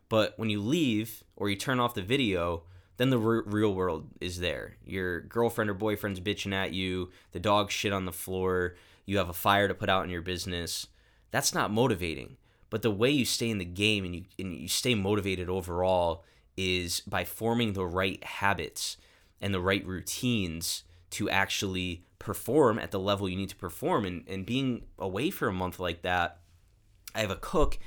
But 0.08 0.38
when 0.38 0.50
you 0.50 0.60
leave 0.60 1.22
or 1.36 1.48
you 1.48 1.56
turn 1.56 1.80
off 1.80 1.94
the 1.94 2.02
video 2.02 2.64
then 2.96 3.10
the 3.10 3.20
r- 3.20 3.42
real 3.46 3.74
world 3.74 4.08
is 4.20 4.40
there. 4.40 4.76
Your 4.84 5.20
girlfriend 5.20 5.70
or 5.70 5.74
boyfriend's 5.74 6.20
bitching 6.20 6.52
at 6.52 6.72
you. 6.72 7.10
The 7.32 7.40
dog 7.40 7.70
shit 7.70 7.92
on 7.92 8.04
the 8.04 8.12
floor. 8.12 8.76
You 9.04 9.18
have 9.18 9.28
a 9.28 9.34
fire 9.34 9.68
to 9.68 9.74
put 9.74 9.88
out 9.88 10.04
in 10.04 10.10
your 10.10 10.22
business. 10.22 10.86
That's 11.30 11.54
not 11.54 11.72
motivating. 11.72 12.36
But 12.70 12.82
the 12.82 12.90
way 12.90 13.10
you 13.10 13.24
stay 13.24 13.50
in 13.50 13.58
the 13.58 13.64
game 13.64 14.04
and 14.04 14.14
you, 14.14 14.24
and 14.38 14.56
you 14.56 14.68
stay 14.68 14.94
motivated 14.94 15.48
overall 15.48 16.24
is 16.56 17.00
by 17.00 17.24
forming 17.24 17.72
the 17.72 17.86
right 17.86 18.22
habits 18.22 18.96
and 19.40 19.52
the 19.52 19.60
right 19.60 19.84
routines 19.86 20.84
to 21.14 21.30
actually 21.30 22.04
perform 22.18 22.78
at 22.78 22.90
the 22.90 22.99
level 22.99 23.28
you 23.28 23.37
need 23.37 23.50
to 23.50 23.56
perform. 23.56 24.04
And, 24.04 24.25
and 24.26 24.47
being 24.47 24.85
away 24.99 25.30
for 25.30 25.49
a 25.49 25.52
month 25.52 25.78
like 25.78 26.02
that 26.02 26.38
i 27.14 27.21
have 27.21 27.30
a 27.30 27.37
cook 27.37 27.78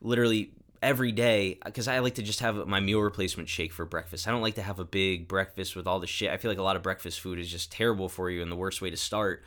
literally 0.00 0.52
every 0.80 1.10
day 1.10 1.58
because 1.64 1.88
i 1.88 1.98
like 1.98 2.14
to 2.14 2.22
just 2.22 2.40
have 2.40 2.66
my 2.68 2.78
meal 2.78 3.00
replacement 3.00 3.48
shake 3.48 3.72
for 3.72 3.84
breakfast. 3.84 4.28
I 4.28 4.30
don't 4.30 4.42
like 4.42 4.54
to 4.54 4.62
have 4.62 4.78
a 4.78 4.84
big 4.84 5.26
breakfast 5.26 5.74
with 5.74 5.86
all 5.86 5.98
the 5.98 6.06
shit. 6.06 6.30
I 6.30 6.36
feel 6.36 6.50
like 6.50 6.58
a 6.58 6.62
lot 6.62 6.76
of 6.76 6.82
breakfast 6.82 7.20
food 7.20 7.38
is 7.38 7.50
just 7.50 7.72
terrible 7.72 8.08
for 8.08 8.30
you 8.30 8.42
and 8.42 8.52
the 8.52 8.56
worst 8.56 8.80
way 8.80 8.90
to 8.90 8.96
start. 8.96 9.42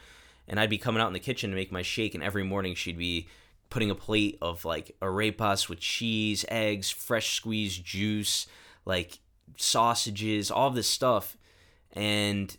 And 0.48 0.60
i'd 0.60 0.70
be 0.70 0.78
coming 0.78 1.02
out 1.02 1.08
in 1.08 1.14
the 1.14 1.20
kitchen 1.20 1.50
to 1.50 1.56
make 1.56 1.72
my 1.72 1.82
shake 1.82 2.14
and 2.16 2.24
every 2.24 2.44
morning 2.44 2.76
she'd 2.76 2.98
be 2.98 3.28
putting 3.70 3.90
a 3.90 3.96
plate 3.96 4.38
of 4.42 4.66
like 4.66 4.96
arepas 5.02 5.70
with 5.70 5.80
cheese 5.80 6.44
eggs 6.50 6.90
fresh 6.90 7.34
squeezed 7.36 7.86
juice 7.86 8.48
like 8.86 9.20
sausages 9.58 10.52
all 10.52 10.70
this 10.70 10.88
stuff. 10.88 11.38
And 11.94 12.56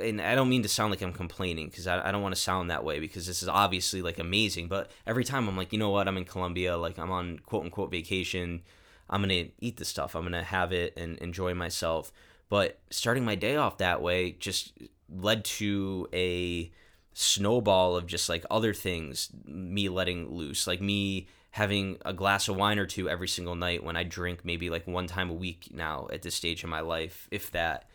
and 0.00 0.20
I 0.20 0.34
don't 0.34 0.48
mean 0.48 0.62
to 0.62 0.68
sound 0.68 0.90
like 0.90 1.02
I'm 1.02 1.12
complaining 1.12 1.68
because 1.68 1.86
I, 1.86 2.08
I 2.08 2.12
don't 2.12 2.22
want 2.22 2.34
to 2.34 2.40
sound 2.40 2.70
that 2.70 2.84
way 2.84 3.00
because 3.00 3.26
this 3.26 3.42
is 3.42 3.48
obviously 3.48 4.02
like 4.02 4.18
amazing. 4.18 4.68
But 4.68 4.90
every 5.06 5.24
time 5.24 5.48
I'm 5.48 5.56
like, 5.56 5.72
you 5.72 5.78
know 5.78 5.90
what, 5.90 6.08
I'm 6.08 6.16
in 6.16 6.24
Colombia, 6.24 6.76
like 6.76 6.98
I'm 6.98 7.10
on 7.10 7.38
quote 7.40 7.64
unquote 7.64 7.90
vacation. 7.90 8.62
I'm 9.10 9.22
gonna 9.22 9.46
eat 9.60 9.76
the 9.76 9.84
stuff. 9.84 10.14
I'm 10.14 10.22
gonna 10.22 10.42
have 10.42 10.72
it 10.72 10.96
and 10.96 11.18
enjoy 11.18 11.54
myself. 11.54 12.12
But 12.48 12.78
starting 12.90 13.24
my 13.24 13.34
day 13.34 13.56
off 13.56 13.78
that 13.78 14.02
way 14.02 14.32
just 14.32 14.72
led 15.10 15.44
to 15.44 16.08
a 16.12 16.70
snowball 17.12 17.96
of 17.96 18.06
just 18.06 18.28
like 18.28 18.44
other 18.50 18.72
things, 18.72 19.30
me 19.44 19.88
letting 19.88 20.30
loose, 20.34 20.66
like 20.66 20.80
me 20.80 21.26
having 21.50 21.98
a 22.04 22.12
glass 22.12 22.48
of 22.48 22.56
wine 22.56 22.78
or 22.78 22.86
two 22.86 23.08
every 23.08 23.28
single 23.28 23.54
night 23.54 23.82
when 23.82 23.96
I 23.96 24.04
drink 24.04 24.44
maybe 24.44 24.70
like 24.70 24.86
one 24.86 25.06
time 25.06 25.30
a 25.30 25.34
week 25.34 25.70
now 25.72 26.06
at 26.12 26.22
this 26.22 26.34
stage 26.34 26.62
in 26.62 26.70
my 26.70 26.80
life, 26.80 27.26
if 27.30 27.50
that 27.52 27.87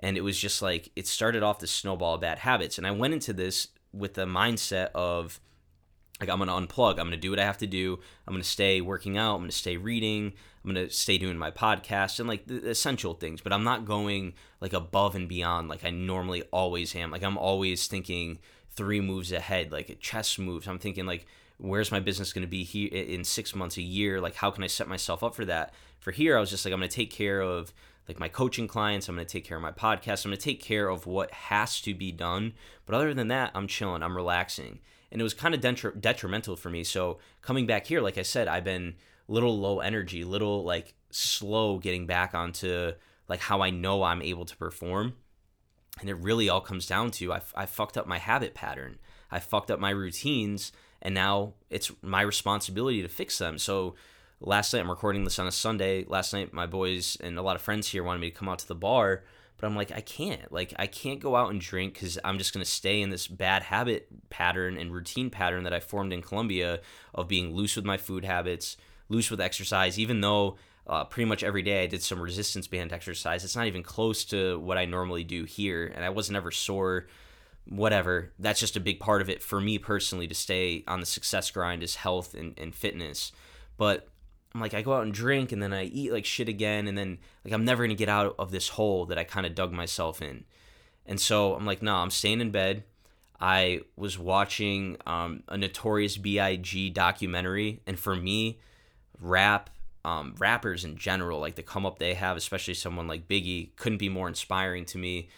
and 0.00 0.16
it 0.16 0.22
was 0.22 0.38
just 0.38 0.62
like 0.62 0.90
it 0.96 1.06
started 1.06 1.42
off 1.42 1.58
this 1.58 1.70
snowball 1.70 2.14
of 2.14 2.20
bad 2.20 2.38
habits. 2.40 2.78
And 2.78 2.86
i 2.86 2.90
went 2.90 3.14
into 3.14 3.32
this 3.32 3.68
with 3.92 4.14
the 4.14 4.26
mindset 4.26 4.90
of 4.94 5.40
like 6.20 6.28
i'm 6.28 6.38
gonna 6.38 6.52
unplug. 6.52 6.92
I'm 6.92 7.06
gonna 7.06 7.16
do 7.16 7.30
what 7.30 7.38
i 7.38 7.44
have 7.44 7.58
to 7.58 7.66
do. 7.66 7.98
I'm 8.26 8.34
gonna 8.34 8.44
stay 8.44 8.80
working 8.80 9.16
out. 9.16 9.34
I'm 9.34 9.42
gonna 9.42 9.52
stay 9.52 9.76
reading. 9.76 10.32
I'm 10.64 10.74
gonna 10.74 10.90
stay 10.90 11.18
doing 11.18 11.38
my 11.38 11.50
podcast 11.50 12.20
and 12.20 12.28
like 12.28 12.46
the 12.46 12.68
essential 12.70 13.14
things. 13.14 13.40
But 13.40 13.52
i'm 13.52 13.64
not 13.64 13.84
going 13.84 14.34
like 14.60 14.72
above 14.72 15.14
and 15.14 15.28
beyond 15.28 15.68
like 15.68 15.84
i 15.84 15.90
normally 15.90 16.42
always 16.52 16.94
am. 16.94 17.10
Like 17.10 17.22
i'm 17.22 17.38
always 17.38 17.86
thinking 17.86 18.38
three 18.70 19.00
moves 19.00 19.32
ahead 19.32 19.72
like 19.72 19.98
chess 20.00 20.38
moves. 20.38 20.68
I'm 20.68 20.78
thinking 20.78 21.06
like 21.06 21.26
where's 21.60 21.90
my 21.90 21.98
business 21.98 22.32
going 22.32 22.42
to 22.42 22.48
be 22.48 22.62
here 22.62 22.88
in 22.92 23.24
six 23.24 23.52
months 23.52 23.76
a 23.78 23.82
year? 23.82 24.20
Like 24.20 24.36
how 24.36 24.52
can 24.52 24.62
i 24.62 24.68
set 24.68 24.86
myself 24.86 25.24
up 25.24 25.34
for 25.34 25.44
that? 25.46 25.74
For 25.98 26.12
here 26.12 26.36
i 26.36 26.40
was 26.40 26.50
just 26.50 26.64
like 26.64 26.72
i'm 26.72 26.80
going 26.80 26.88
to 26.88 26.96
take 26.96 27.10
care 27.10 27.40
of 27.40 27.72
like 28.08 28.18
my 28.18 28.28
coaching 28.28 28.66
clients. 28.66 29.08
I'm 29.08 29.14
going 29.14 29.26
to 29.26 29.32
take 29.32 29.44
care 29.44 29.58
of 29.58 29.62
my 29.62 29.70
podcast. 29.70 30.24
I'm 30.24 30.30
going 30.30 30.38
to 30.38 30.44
take 30.44 30.62
care 30.62 30.88
of 30.88 31.06
what 31.06 31.30
has 31.30 31.80
to 31.82 31.94
be 31.94 32.10
done. 32.10 32.54
But 32.86 32.94
other 32.94 33.12
than 33.12 33.28
that, 33.28 33.50
I'm 33.54 33.66
chilling. 33.66 34.02
I'm 34.02 34.16
relaxing. 34.16 34.80
And 35.12 35.20
it 35.20 35.24
was 35.24 35.34
kind 35.34 35.54
of 35.54 35.60
detri- 35.60 36.00
detrimental 36.00 36.56
for 36.56 36.70
me. 36.70 36.84
So 36.84 37.18
coming 37.42 37.66
back 37.66 37.86
here, 37.86 38.00
like 38.00 38.18
I 38.18 38.22
said, 38.22 38.48
I've 38.48 38.64
been 38.64 38.94
a 39.28 39.32
little 39.32 39.58
low 39.58 39.80
energy, 39.80 40.24
little 40.24 40.64
like 40.64 40.94
slow 41.10 41.78
getting 41.78 42.06
back 42.06 42.34
onto 42.34 42.92
like 43.28 43.40
how 43.40 43.60
I 43.60 43.70
know 43.70 44.02
I'm 44.02 44.22
able 44.22 44.46
to 44.46 44.56
perform. 44.56 45.14
And 46.00 46.08
it 46.08 46.14
really 46.14 46.48
all 46.48 46.60
comes 46.60 46.86
down 46.86 47.10
to 47.12 47.32
I, 47.32 47.42
I 47.54 47.66
fucked 47.66 47.98
up 47.98 48.06
my 48.06 48.18
habit 48.18 48.54
pattern. 48.54 48.98
I 49.30 49.38
fucked 49.38 49.70
up 49.70 49.80
my 49.80 49.90
routines. 49.90 50.72
And 51.02 51.14
now 51.14 51.54
it's 51.70 51.92
my 52.02 52.22
responsibility 52.22 53.02
to 53.02 53.08
fix 53.08 53.38
them. 53.38 53.58
So 53.58 53.94
last 54.40 54.72
night 54.72 54.80
I'm 54.80 54.90
recording 54.90 55.24
this 55.24 55.38
on 55.38 55.46
a 55.46 55.52
Sunday. 55.52 56.04
Last 56.06 56.32
night 56.32 56.52
my 56.52 56.66
boys 56.66 57.16
and 57.20 57.38
a 57.38 57.42
lot 57.42 57.56
of 57.56 57.62
friends 57.62 57.88
here 57.88 58.04
wanted 58.04 58.20
me 58.20 58.30
to 58.30 58.36
come 58.36 58.48
out 58.48 58.60
to 58.60 58.68
the 58.68 58.74
bar, 58.74 59.24
but 59.56 59.66
I'm 59.66 59.76
like 59.76 59.90
I 59.92 60.00
can't. 60.00 60.50
Like 60.52 60.74
I 60.78 60.86
can't 60.86 61.20
go 61.20 61.36
out 61.36 61.50
and 61.50 61.60
drink 61.60 61.98
cuz 61.98 62.18
I'm 62.24 62.38
just 62.38 62.52
going 62.52 62.64
to 62.64 62.70
stay 62.70 63.00
in 63.00 63.10
this 63.10 63.26
bad 63.26 63.64
habit 63.64 64.08
pattern 64.30 64.76
and 64.76 64.92
routine 64.92 65.30
pattern 65.30 65.64
that 65.64 65.72
I 65.72 65.80
formed 65.80 66.12
in 66.12 66.22
Colombia 66.22 66.80
of 67.14 67.28
being 67.28 67.54
loose 67.54 67.76
with 67.76 67.84
my 67.84 67.96
food 67.96 68.24
habits, 68.24 68.76
loose 69.08 69.30
with 69.30 69.40
exercise 69.40 69.98
even 69.98 70.20
though 70.20 70.56
uh, 70.86 71.04
pretty 71.04 71.28
much 71.28 71.42
every 71.42 71.60
day 71.60 71.82
I 71.82 71.86
did 71.86 72.02
some 72.02 72.20
resistance 72.20 72.66
band 72.66 72.92
exercise. 72.92 73.44
It's 73.44 73.56
not 73.56 73.66
even 73.66 73.82
close 73.82 74.24
to 74.26 74.58
what 74.58 74.78
I 74.78 74.86
normally 74.86 75.24
do 75.24 75.44
here 75.44 75.92
and 75.94 76.04
I 76.04 76.10
wasn't 76.10 76.36
ever 76.36 76.50
sore 76.50 77.06
whatever 77.66 78.32
that's 78.38 78.60
just 78.60 78.76
a 78.76 78.80
big 78.80 78.98
part 78.98 79.20
of 79.20 79.28
it 79.28 79.42
for 79.42 79.60
me 79.60 79.76
personally 79.78 80.26
to 80.26 80.34
stay 80.34 80.82
on 80.88 81.00
the 81.00 81.06
success 81.06 81.50
grind 81.50 81.82
is 81.82 81.96
health 81.96 82.32
and, 82.32 82.58
and 82.58 82.74
fitness 82.74 83.30
but 83.76 84.08
I'm 84.54 84.60
like 84.60 84.74
I 84.74 84.82
go 84.82 84.94
out 84.94 85.02
and 85.02 85.12
drink 85.12 85.52
and 85.52 85.62
then 85.62 85.72
I 85.72 85.84
eat 85.84 86.12
like 86.12 86.24
shit 86.24 86.48
again 86.48 86.88
and 86.88 86.96
then 86.96 87.18
like 87.44 87.52
I'm 87.52 87.64
never 87.64 87.84
gonna 87.84 87.94
get 87.94 88.08
out 88.08 88.34
of 88.38 88.50
this 88.50 88.70
hole 88.70 89.06
that 89.06 89.18
I 89.18 89.24
kind 89.24 89.46
of 89.46 89.54
dug 89.54 89.72
myself 89.72 90.22
in. 90.22 90.44
And 91.06 91.20
so 91.20 91.54
I'm 91.54 91.64
like, 91.64 91.82
no, 91.82 91.96
I'm 91.96 92.10
staying 92.10 92.40
in 92.40 92.50
bed. 92.50 92.84
I 93.40 93.82
was 93.96 94.18
watching 94.18 94.96
um, 95.06 95.42
a 95.48 95.56
Notorious 95.56 96.16
B.I.G. 96.16 96.90
documentary, 96.90 97.80
and 97.86 97.98
for 97.98 98.16
me, 98.16 98.58
rap, 99.20 99.70
um, 100.04 100.34
rappers 100.38 100.84
in 100.84 100.96
general, 100.96 101.38
like 101.38 101.54
the 101.54 101.62
come 101.62 101.86
up 101.86 101.98
they 101.98 102.14
have, 102.14 102.36
especially 102.36 102.74
someone 102.74 103.06
like 103.06 103.28
Biggie, 103.28 103.74
couldn't 103.76 103.98
be 103.98 104.08
more 104.08 104.28
inspiring 104.28 104.84
to 104.86 104.98
me. 104.98 105.28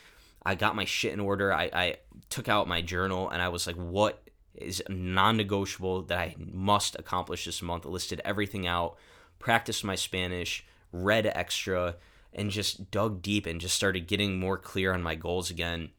I 0.44 0.54
got 0.54 0.74
my 0.74 0.86
shit 0.86 1.12
in 1.12 1.20
order. 1.20 1.52
I, 1.52 1.70
I 1.72 1.96
took 2.30 2.48
out 2.48 2.66
my 2.66 2.80
journal 2.80 3.28
and 3.28 3.42
I 3.42 3.50
was 3.50 3.66
like, 3.66 3.76
what 3.76 4.22
is 4.54 4.82
non-negotiable 4.88 6.02
that 6.02 6.18
I 6.18 6.34
must 6.38 6.96
accomplish 6.98 7.44
this 7.44 7.62
month. 7.62 7.86
I 7.86 7.88
listed 7.88 8.20
everything 8.24 8.66
out, 8.66 8.96
practiced 9.38 9.84
my 9.84 9.94
Spanish, 9.94 10.64
read 10.92 11.26
extra, 11.26 11.96
and 12.32 12.50
just 12.50 12.90
dug 12.90 13.22
deep 13.22 13.46
and 13.46 13.60
just 13.60 13.74
started 13.74 14.06
getting 14.06 14.38
more 14.38 14.58
clear 14.58 14.92
on 14.92 15.02
my 15.02 15.14
goals 15.14 15.50
again. 15.50 15.90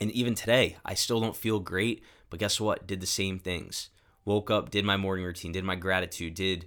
And 0.00 0.10
even 0.12 0.34
today, 0.34 0.76
I 0.84 0.94
still 0.94 1.20
don't 1.20 1.36
feel 1.36 1.60
great, 1.60 2.02
But 2.32 2.40
guess 2.40 2.58
what? 2.58 2.86
Did 2.86 3.02
the 3.02 3.06
same 3.06 3.38
things. 3.38 3.90
Woke 4.24 4.50
up, 4.50 4.70
did 4.70 4.86
my 4.86 4.96
morning 4.96 5.26
routine, 5.26 5.52
did 5.52 5.64
my 5.64 5.76
gratitude, 5.76 6.32
did 6.32 6.64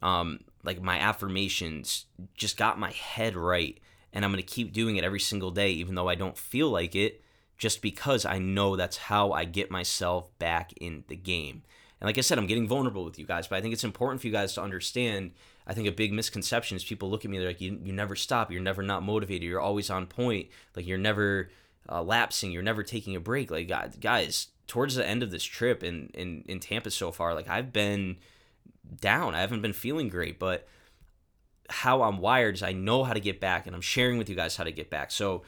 um, 0.00 0.40
like 0.64 0.80
my 0.80 0.98
affirmations, 0.98 2.06
just 2.34 2.56
got 2.56 2.78
my 2.78 2.92
head 2.92 3.36
right. 3.36 3.78
And 4.14 4.24
I'm 4.24 4.32
going 4.32 4.42
to 4.42 4.54
keep 4.54 4.72
doing 4.72 4.96
it 4.96 5.04
every 5.04 5.20
single 5.20 5.50
day, 5.50 5.70
even 5.72 5.96
though 5.96 6.08
I 6.08 6.14
don't 6.14 6.38
feel 6.38 6.70
like 6.70 6.94
it, 6.96 7.21
just 7.62 7.80
because 7.80 8.26
I 8.26 8.40
know 8.40 8.74
that's 8.74 8.96
how 8.96 9.30
I 9.30 9.44
get 9.44 9.70
myself 9.70 10.36
back 10.40 10.72
in 10.80 11.04
the 11.06 11.14
game. 11.14 11.62
And 12.00 12.08
like 12.08 12.18
I 12.18 12.20
said, 12.20 12.36
I'm 12.36 12.48
getting 12.48 12.66
vulnerable 12.66 13.04
with 13.04 13.20
you 13.20 13.24
guys, 13.24 13.46
but 13.46 13.54
I 13.54 13.60
think 13.60 13.72
it's 13.72 13.84
important 13.84 14.20
for 14.20 14.26
you 14.26 14.32
guys 14.32 14.54
to 14.54 14.62
understand. 14.62 15.30
I 15.64 15.72
think 15.72 15.86
a 15.86 15.92
big 15.92 16.12
misconception 16.12 16.76
is 16.76 16.82
people 16.82 17.08
look 17.08 17.24
at 17.24 17.30
me, 17.30 17.38
they're 17.38 17.46
like, 17.46 17.60
you, 17.60 17.78
you 17.84 17.92
never 17.92 18.16
stop, 18.16 18.50
you're 18.50 18.60
never 18.60 18.82
not 18.82 19.04
motivated, 19.04 19.44
you're 19.44 19.60
always 19.60 19.90
on 19.90 20.06
point, 20.06 20.48
like 20.74 20.88
you're 20.88 20.98
never 20.98 21.50
uh, 21.88 22.02
lapsing, 22.02 22.50
you're 22.50 22.64
never 22.64 22.82
taking 22.82 23.14
a 23.14 23.20
break. 23.20 23.48
Like, 23.48 23.70
guys, 24.00 24.48
towards 24.66 24.96
the 24.96 25.06
end 25.06 25.22
of 25.22 25.30
this 25.30 25.44
trip 25.44 25.84
in, 25.84 26.10
in, 26.14 26.42
in 26.48 26.58
Tampa 26.58 26.90
so 26.90 27.12
far, 27.12 27.32
like 27.32 27.48
I've 27.48 27.72
been 27.72 28.16
down, 29.00 29.36
I 29.36 29.40
haven't 29.40 29.62
been 29.62 29.72
feeling 29.72 30.08
great, 30.08 30.40
but 30.40 30.66
how 31.70 32.02
I'm 32.02 32.18
wired 32.18 32.56
is 32.56 32.64
I 32.64 32.72
know 32.72 33.04
how 33.04 33.12
to 33.12 33.20
get 33.20 33.38
back, 33.38 33.68
and 33.68 33.76
I'm 33.76 33.82
sharing 33.82 34.18
with 34.18 34.28
you 34.28 34.34
guys 34.34 34.56
how 34.56 34.64
to 34.64 34.72
get 34.72 34.90
back. 34.90 35.12
So, 35.12 35.44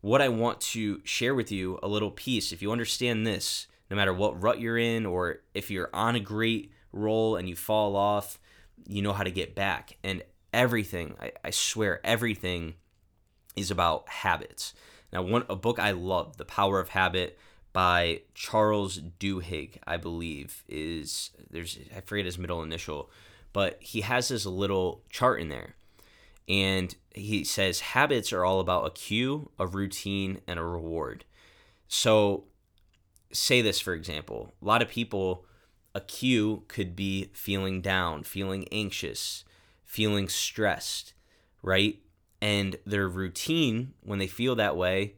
what 0.00 0.22
I 0.22 0.28
want 0.28 0.60
to 0.60 1.00
share 1.04 1.34
with 1.34 1.50
you 1.50 1.78
a 1.82 1.88
little 1.88 2.10
piece, 2.10 2.52
if 2.52 2.62
you 2.62 2.72
understand 2.72 3.26
this, 3.26 3.66
no 3.90 3.96
matter 3.96 4.12
what 4.12 4.40
rut 4.42 4.60
you're 4.60 4.78
in 4.78 5.06
or 5.06 5.40
if 5.54 5.70
you're 5.70 5.90
on 5.92 6.16
a 6.16 6.20
great 6.20 6.72
roll 6.92 7.36
and 7.36 7.48
you 7.48 7.56
fall 7.56 7.96
off, 7.96 8.38
you 8.86 9.02
know 9.02 9.12
how 9.12 9.24
to 9.24 9.30
get 9.30 9.54
back. 9.54 9.96
And 10.04 10.22
everything, 10.52 11.14
I, 11.20 11.32
I 11.44 11.50
swear, 11.50 12.00
everything 12.04 12.74
is 13.56 13.70
about 13.70 14.08
habits. 14.08 14.74
Now, 15.12 15.22
one 15.22 15.44
a 15.48 15.56
book 15.56 15.78
I 15.78 15.92
love, 15.92 16.36
The 16.36 16.44
Power 16.44 16.80
of 16.80 16.90
Habit 16.90 17.38
by 17.72 18.22
Charles 18.34 18.98
Duhigg, 19.20 19.78
I 19.86 19.96
believe, 19.96 20.64
is 20.68 21.30
there's 21.50 21.78
I 21.94 22.00
forget 22.00 22.24
his 22.24 22.38
middle 22.38 22.62
initial, 22.62 23.10
but 23.52 23.76
he 23.80 24.00
has 24.00 24.28
this 24.28 24.46
little 24.46 25.02
chart 25.10 25.40
in 25.40 25.48
there. 25.48 25.74
And 26.48 26.94
he 27.14 27.44
says 27.44 27.80
habits 27.80 28.32
are 28.32 28.44
all 28.44 28.60
about 28.60 28.86
a 28.86 28.90
cue, 28.90 29.50
a 29.58 29.66
routine, 29.66 30.40
and 30.46 30.58
a 30.58 30.64
reward. 30.64 31.24
So 31.88 32.44
say 33.32 33.62
this 33.62 33.80
for 33.80 33.94
example. 33.94 34.54
A 34.62 34.64
lot 34.64 34.82
of 34.82 34.88
people 34.88 35.44
a 35.94 36.00
cue 36.00 36.62
could 36.68 36.94
be 36.94 37.30
feeling 37.32 37.80
down 37.80 38.22
feeling 38.22 38.68
anxious 38.70 39.44
feeling 39.84 40.28
stressed 40.28 41.14
right? 41.62 41.98
And 42.40 42.76
their 42.86 43.08
routine 43.08 43.94
when 44.02 44.18
they 44.18 44.26
feel 44.26 44.54
that 44.56 44.76
way 44.76 45.14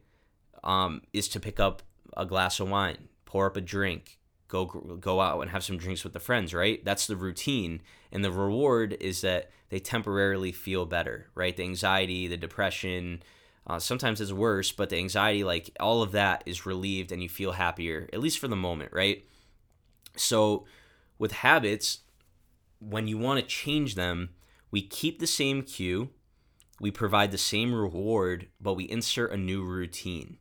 um, 0.63 1.01
is 1.13 1.27
to 1.29 1.39
pick 1.39 1.59
up 1.59 1.83
a 2.17 2.25
glass 2.25 2.59
of 2.59 2.69
wine 2.69 3.09
pour 3.25 3.45
up 3.45 3.57
a 3.57 3.61
drink 3.61 4.17
go 4.47 4.65
go 4.65 5.21
out 5.21 5.39
and 5.41 5.51
have 5.51 5.63
some 5.63 5.77
drinks 5.77 6.03
with 6.03 6.13
the 6.13 6.19
friends 6.19 6.53
right? 6.53 6.83
That's 6.83 7.07
the 7.07 7.15
routine 7.15 7.81
and 8.11 8.23
the 8.23 8.31
reward 8.31 8.97
is 8.99 9.21
that 9.21 9.51
they 9.69 9.79
temporarily 9.79 10.51
feel 10.51 10.85
better 10.85 11.27
right 11.35 11.57
the 11.57 11.63
anxiety 11.63 12.27
the 12.27 12.37
depression 12.37 13.21
uh, 13.69 13.77
sometimes 13.77 14.19
it's 14.19 14.31
worse, 14.31 14.71
but 14.71 14.89
the 14.89 14.97
anxiety, 14.97 15.43
like 15.43 15.69
all 15.79 16.01
of 16.01 16.11
that, 16.13 16.41
is 16.47 16.65
relieved 16.65 17.11
and 17.11 17.21
you 17.21 17.29
feel 17.29 17.51
happier, 17.51 18.09
at 18.11 18.19
least 18.19 18.39
for 18.39 18.47
the 18.47 18.55
moment, 18.55 18.91
right? 18.91 19.23
So, 20.15 20.65
with 21.19 21.31
habits, 21.33 21.99
when 22.79 23.07
you 23.07 23.19
want 23.19 23.39
to 23.39 23.45
change 23.45 23.93
them, 23.93 24.29
we 24.71 24.81
keep 24.81 25.19
the 25.19 25.27
same 25.27 25.61
cue, 25.61 26.09
we 26.79 26.89
provide 26.89 27.31
the 27.31 27.37
same 27.37 27.75
reward, 27.75 28.47
but 28.59 28.73
we 28.73 28.85
insert 28.85 29.31
a 29.31 29.37
new 29.37 29.63
routine. 29.63 30.37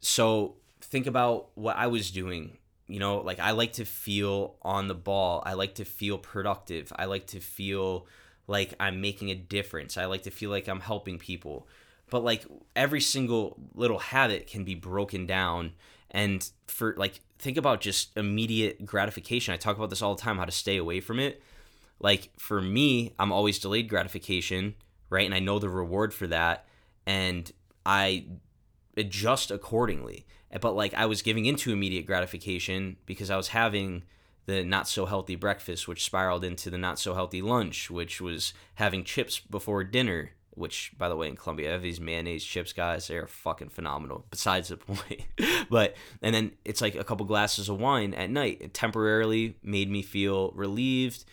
So, 0.00 0.56
think 0.80 1.06
about 1.06 1.50
what 1.54 1.76
I 1.76 1.86
was 1.86 2.10
doing. 2.10 2.58
You 2.86 3.00
know, 3.00 3.18
like 3.18 3.40
I 3.40 3.52
like 3.52 3.74
to 3.74 3.84
feel 3.84 4.56
on 4.62 4.88
the 4.88 4.94
ball, 4.94 5.42
I 5.46 5.54
like 5.54 5.76
to 5.76 5.84
feel 5.84 6.18
productive, 6.18 6.92
I 6.96 7.06
like 7.06 7.26
to 7.28 7.40
feel 7.40 8.06
like 8.46 8.74
I'm 8.78 9.00
making 9.00 9.30
a 9.30 9.34
difference, 9.34 9.96
I 9.96 10.04
like 10.04 10.22
to 10.24 10.30
feel 10.30 10.50
like 10.50 10.68
I'm 10.68 10.80
helping 10.80 11.18
people. 11.18 11.66
But 12.10 12.22
like 12.22 12.44
every 12.76 13.00
single 13.00 13.56
little 13.74 13.98
habit 13.98 14.46
can 14.46 14.64
be 14.64 14.74
broken 14.74 15.26
down. 15.26 15.72
And 16.10 16.48
for 16.66 16.94
like 16.96 17.20
think 17.38 17.56
about 17.56 17.80
just 17.80 18.16
immediate 18.16 18.84
gratification. 18.86 19.54
I 19.54 19.56
talk 19.56 19.76
about 19.76 19.90
this 19.90 20.02
all 20.02 20.14
the 20.14 20.22
time 20.22 20.38
how 20.38 20.44
to 20.44 20.52
stay 20.52 20.76
away 20.76 21.00
from 21.00 21.18
it. 21.18 21.42
Like 22.00 22.30
for 22.38 22.60
me 22.60 23.14
i'm 23.18 23.32
always 23.32 23.58
delayed 23.58 23.88
gratification 23.88 24.74
right? 25.10 25.26
And 25.26 25.34
i 25.34 25.38
know 25.38 25.58
the 25.58 25.68
reward 25.68 26.12
for 26.12 26.26
that. 26.26 26.66
And 27.06 27.50
i 27.86 28.24
adjust 28.96 29.50
accordingly. 29.50 30.26
But 30.60 30.76
like 30.76 30.94
i 30.94 31.04
was 31.04 31.20
giving 31.20 31.46
into 31.46 31.72
immediate 31.72 32.06
gratification 32.06 32.96
because 33.06 33.28
i 33.28 33.36
was 33.36 33.48
having 33.48 34.04
the 34.46 34.62
not 34.62 34.86
so 34.86 35.04
healthy 35.06 35.34
breakfast 35.34 35.88
which 35.88 36.04
spiraled 36.04 36.44
into 36.44 36.70
the 36.70 36.78
not 36.78 36.98
so 36.98 37.14
healthy 37.14 37.42
lunch 37.42 37.90
which 37.90 38.20
was 38.20 38.52
having 38.74 39.02
chips 39.02 39.40
before 39.40 39.82
dinner 39.82 40.30
which 40.50 40.92
by 40.96 41.08
the 41.08 41.16
way 41.16 41.28
in 41.28 41.36
Colombia 41.36 41.70
I 41.70 41.72
have 41.72 41.82
these 41.82 42.00
mayonnaise 42.00 42.44
chips 42.44 42.72
guys. 42.72 43.08
They're 43.08 43.26
fucking 43.26 43.70
phenomenal 43.70 44.24
besides 44.30 44.68
the 44.68 44.76
point. 44.78 45.22
But 45.68 45.96
and 46.22 46.34
then 46.34 46.52
it's 46.64 46.80
like 46.80 46.94
a 46.94 47.04
couple 47.04 47.26
glasses 47.26 47.68
of 47.68 47.80
wine 47.80 48.14
at 48.14 48.30
night. 48.30 48.58
It 48.60 48.74
temporarily 48.74 49.56
made 49.62 49.90
me 49.90 50.02
feel 50.02 50.52
relieved 50.52 51.24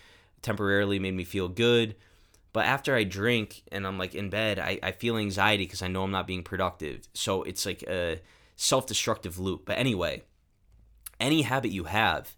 temporarily 0.41 0.99
made 0.99 1.13
me 1.13 1.23
feel 1.23 1.47
good 1.47 1.95
but 2.53 2.65
after 2.65 2.95
I 2.95 3.03
drink 3.03 3.63
and 3.71 3.85
I'm 3.85 3.97
like 3.97 4.15
in 4.15 4.29
bed 4.29 4.59
I, 4.59 4.79
I 4.81 4.91
feel 4.91 5.17
anxiety 5.17 5.65
because 5.65 5.81
I 5.81 5.87
know 5.87 6.03
I'm 6.03 6.11
not 6.11 6.27
being 6.27 6.43
productive 6.43 7.07
so 7.13 7.43
it's 7.43 7.65
like 7.65 7.83
a 7.83 8.21
self-destructive 8.55 9.39
loop 9.39 9.65
but 9.65 9.77
anyway 9.77 10.23
any 11.19 11.43
habit 11.43 11.71
you 11.71 11.85
have 11.85 12.35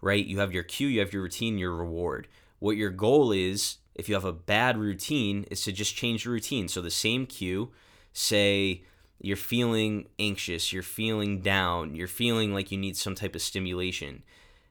right 0.00 0.24
you 0.24 0.38
have 0.40 0.52
your 0.52 0.62
cue 0.62 0.88
you 0.88 1.00
have 1.00 1.12
your 1.12 1.22
routine 1.22 1.58
your 1.58 1.74
reward 1.74 2.28
what 2.58 2.76
your 2.76 2.90
goal 2.90 3.32
is 3.32 3.78
if 3.96 4.08
you 4.08 4.14
have 4.14 4.24
a 4.24 4.32
bad 4.32 4.76
routine 4.76 5.46
is 5.50 5.64
to 5.64 5.72
just 5.72 5.96
change 5.96 6.24
the 6.24 6.30
routine. 6.30 6.68
So 6.68 6.80
the 6.80 6.90
same 6.90 7.26
cue, 7.26 7.72
say 8.12 8.84
you're 9.18 9.36
feeling 9.36 10.08
anxious, 10.18 10.72
you're 10.72 10.82
feeling 10.82 11.40
down, 11.40 11.94
you're 11.94 12.06
feeling 12.06 12.52
like 12.52 12.70
you 12.70 12.78
need 12.78 12.96
some 12.96 13.14
type 13.14 13.34
of 13.34 13.40
stimulation. 13.40 14.22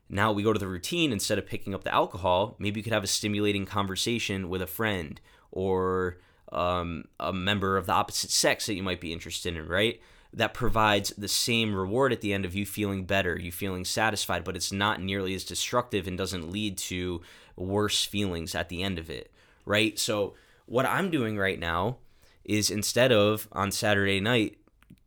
Now 0.10 0.32
we 0.32 0.44
go 0.44 0.54
to 0.54 0.60
the 0.60 0.68
routine 0.68 1.12
instead 1.12 1.38
of 1.38 1.46
picking 1.46 1.74
up 1.74 1.84
the 1.84 1.94
alcohol, 1.94 2.56
maybe 2.60 2.80
you 2.80 2.84
could 2.84 2.94
have 2.94 3.04
a 3.04 3.08
stimulating 3.08 3.66
conversation 3.66 4.50
with 4.50 4.62
a 4.62 4.68
friend 4.68 5.20
or 5.52 6.18
um, 6.52 7.06
a 7.20 7.34
member 7.34 7.78
of 7.78 7.88
the 7.88 7.94
opposite 7.94 8.30
sex 8.30 8.66
that 8.68 8.76
you 8.76 8.84
might 8.84 9.02
be 9.02 9.14
interested 9.14 9.56
in, 9.56 9.68
right? 9.68 10.00
That 10.34 10.54
provides 10.54 11.10
the 11.18 11.28
same 11.28 11.74
reward 11.74 12.12
at 12.12 12.22
the 12.22 12.34
end 12.34 12.46
of 12.46 12.54
you 12.54 12.66
feeling 12.66 13.06
better, 13.06 13.40
you 13.40 13.52
feeling 13.52 13.86
satisfied, 13.86 14.44
but 14.44 14.56
it's 14.56 14.72
not 14.72 15.02
nearly 15.02 15.34
as 15.34 15.44
destructive 15.44 16.08
and 16.08 16.18
doesn't 16.18 16.52
lead 16.52 16.78
to 16.78 17.22
worse 17.56 18.04
feelings 18.04 18.54
at 18.54 18.70
the 18.70 18.84
end 18.84 19.00
of 19.00 19.10
it, 19.10 19.32
right? 19.66 19.98
So, 19.98 20.36
what 20.68 20.86
I'm 20.86 21.12
doing 21.12 21.38
right 21.38 21.60
now 21.60 21.98
is 22.44 22.72
instead 22.72 23.12
of 23.12 23.48
on 23.52 23.72
Saturday 23.72 24.20
night 24.20 24.58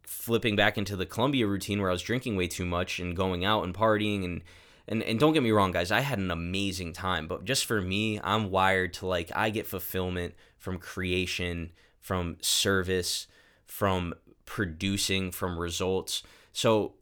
flipping 0.03 0.57
back 0.57 0.79
into 0.79 0.97
the 0.97 1.07
Colombia 1.07 1.47
routine 1.47 1.81
where 1.81 1.91
I 1.91 1.93
was 1.93 2.03
drinking 2.03 2.37
way 2.37 2.47
too 2.47 2.65
much 2.65 2.99
and 2.99 3.17
going 3.17 3.45
out 3.45 3.65
and 3.65 3.75
partying 3.75 4.25
and 4.25 4.43
and, 4.89 5.03
and 5.03 5.21
don't 5.21 5.33
get 5.33 5.43
me 5.43 5.51
wrong 5.51 5.71
guys 5.71 5.91
i 5.91 6.01
had 6.01 6.19
an 6.19 6.31
amazing 6.31 6.93
time 6.93 7.27
but 7.29 7.45
just 7.45 7.65
for 7.65 7.81
me 7.81 8.21
i'm 8.25 8.51
wired 8.51 8.93
to 8.93 9.07
like 9.07 9.31
i 9.35 9.51
get 9.51 9.67
fulfillment 9.67 10.35
from 10.57 10.79
creation 10.79 11.71
from 12.01 12.37
service 12.41 13.27
from 13.67 14.15
producing 14.47 15.31
from 15.31 15.59
results 15.59 16.23
so 16.53 16.95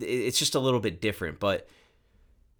it's 0.00 0.38
just 0.38 0.54
a 0.54 0.60
little 0.60 0.80
bit 0.80 1.00
different 1.00 1.40
but 1.40 1.68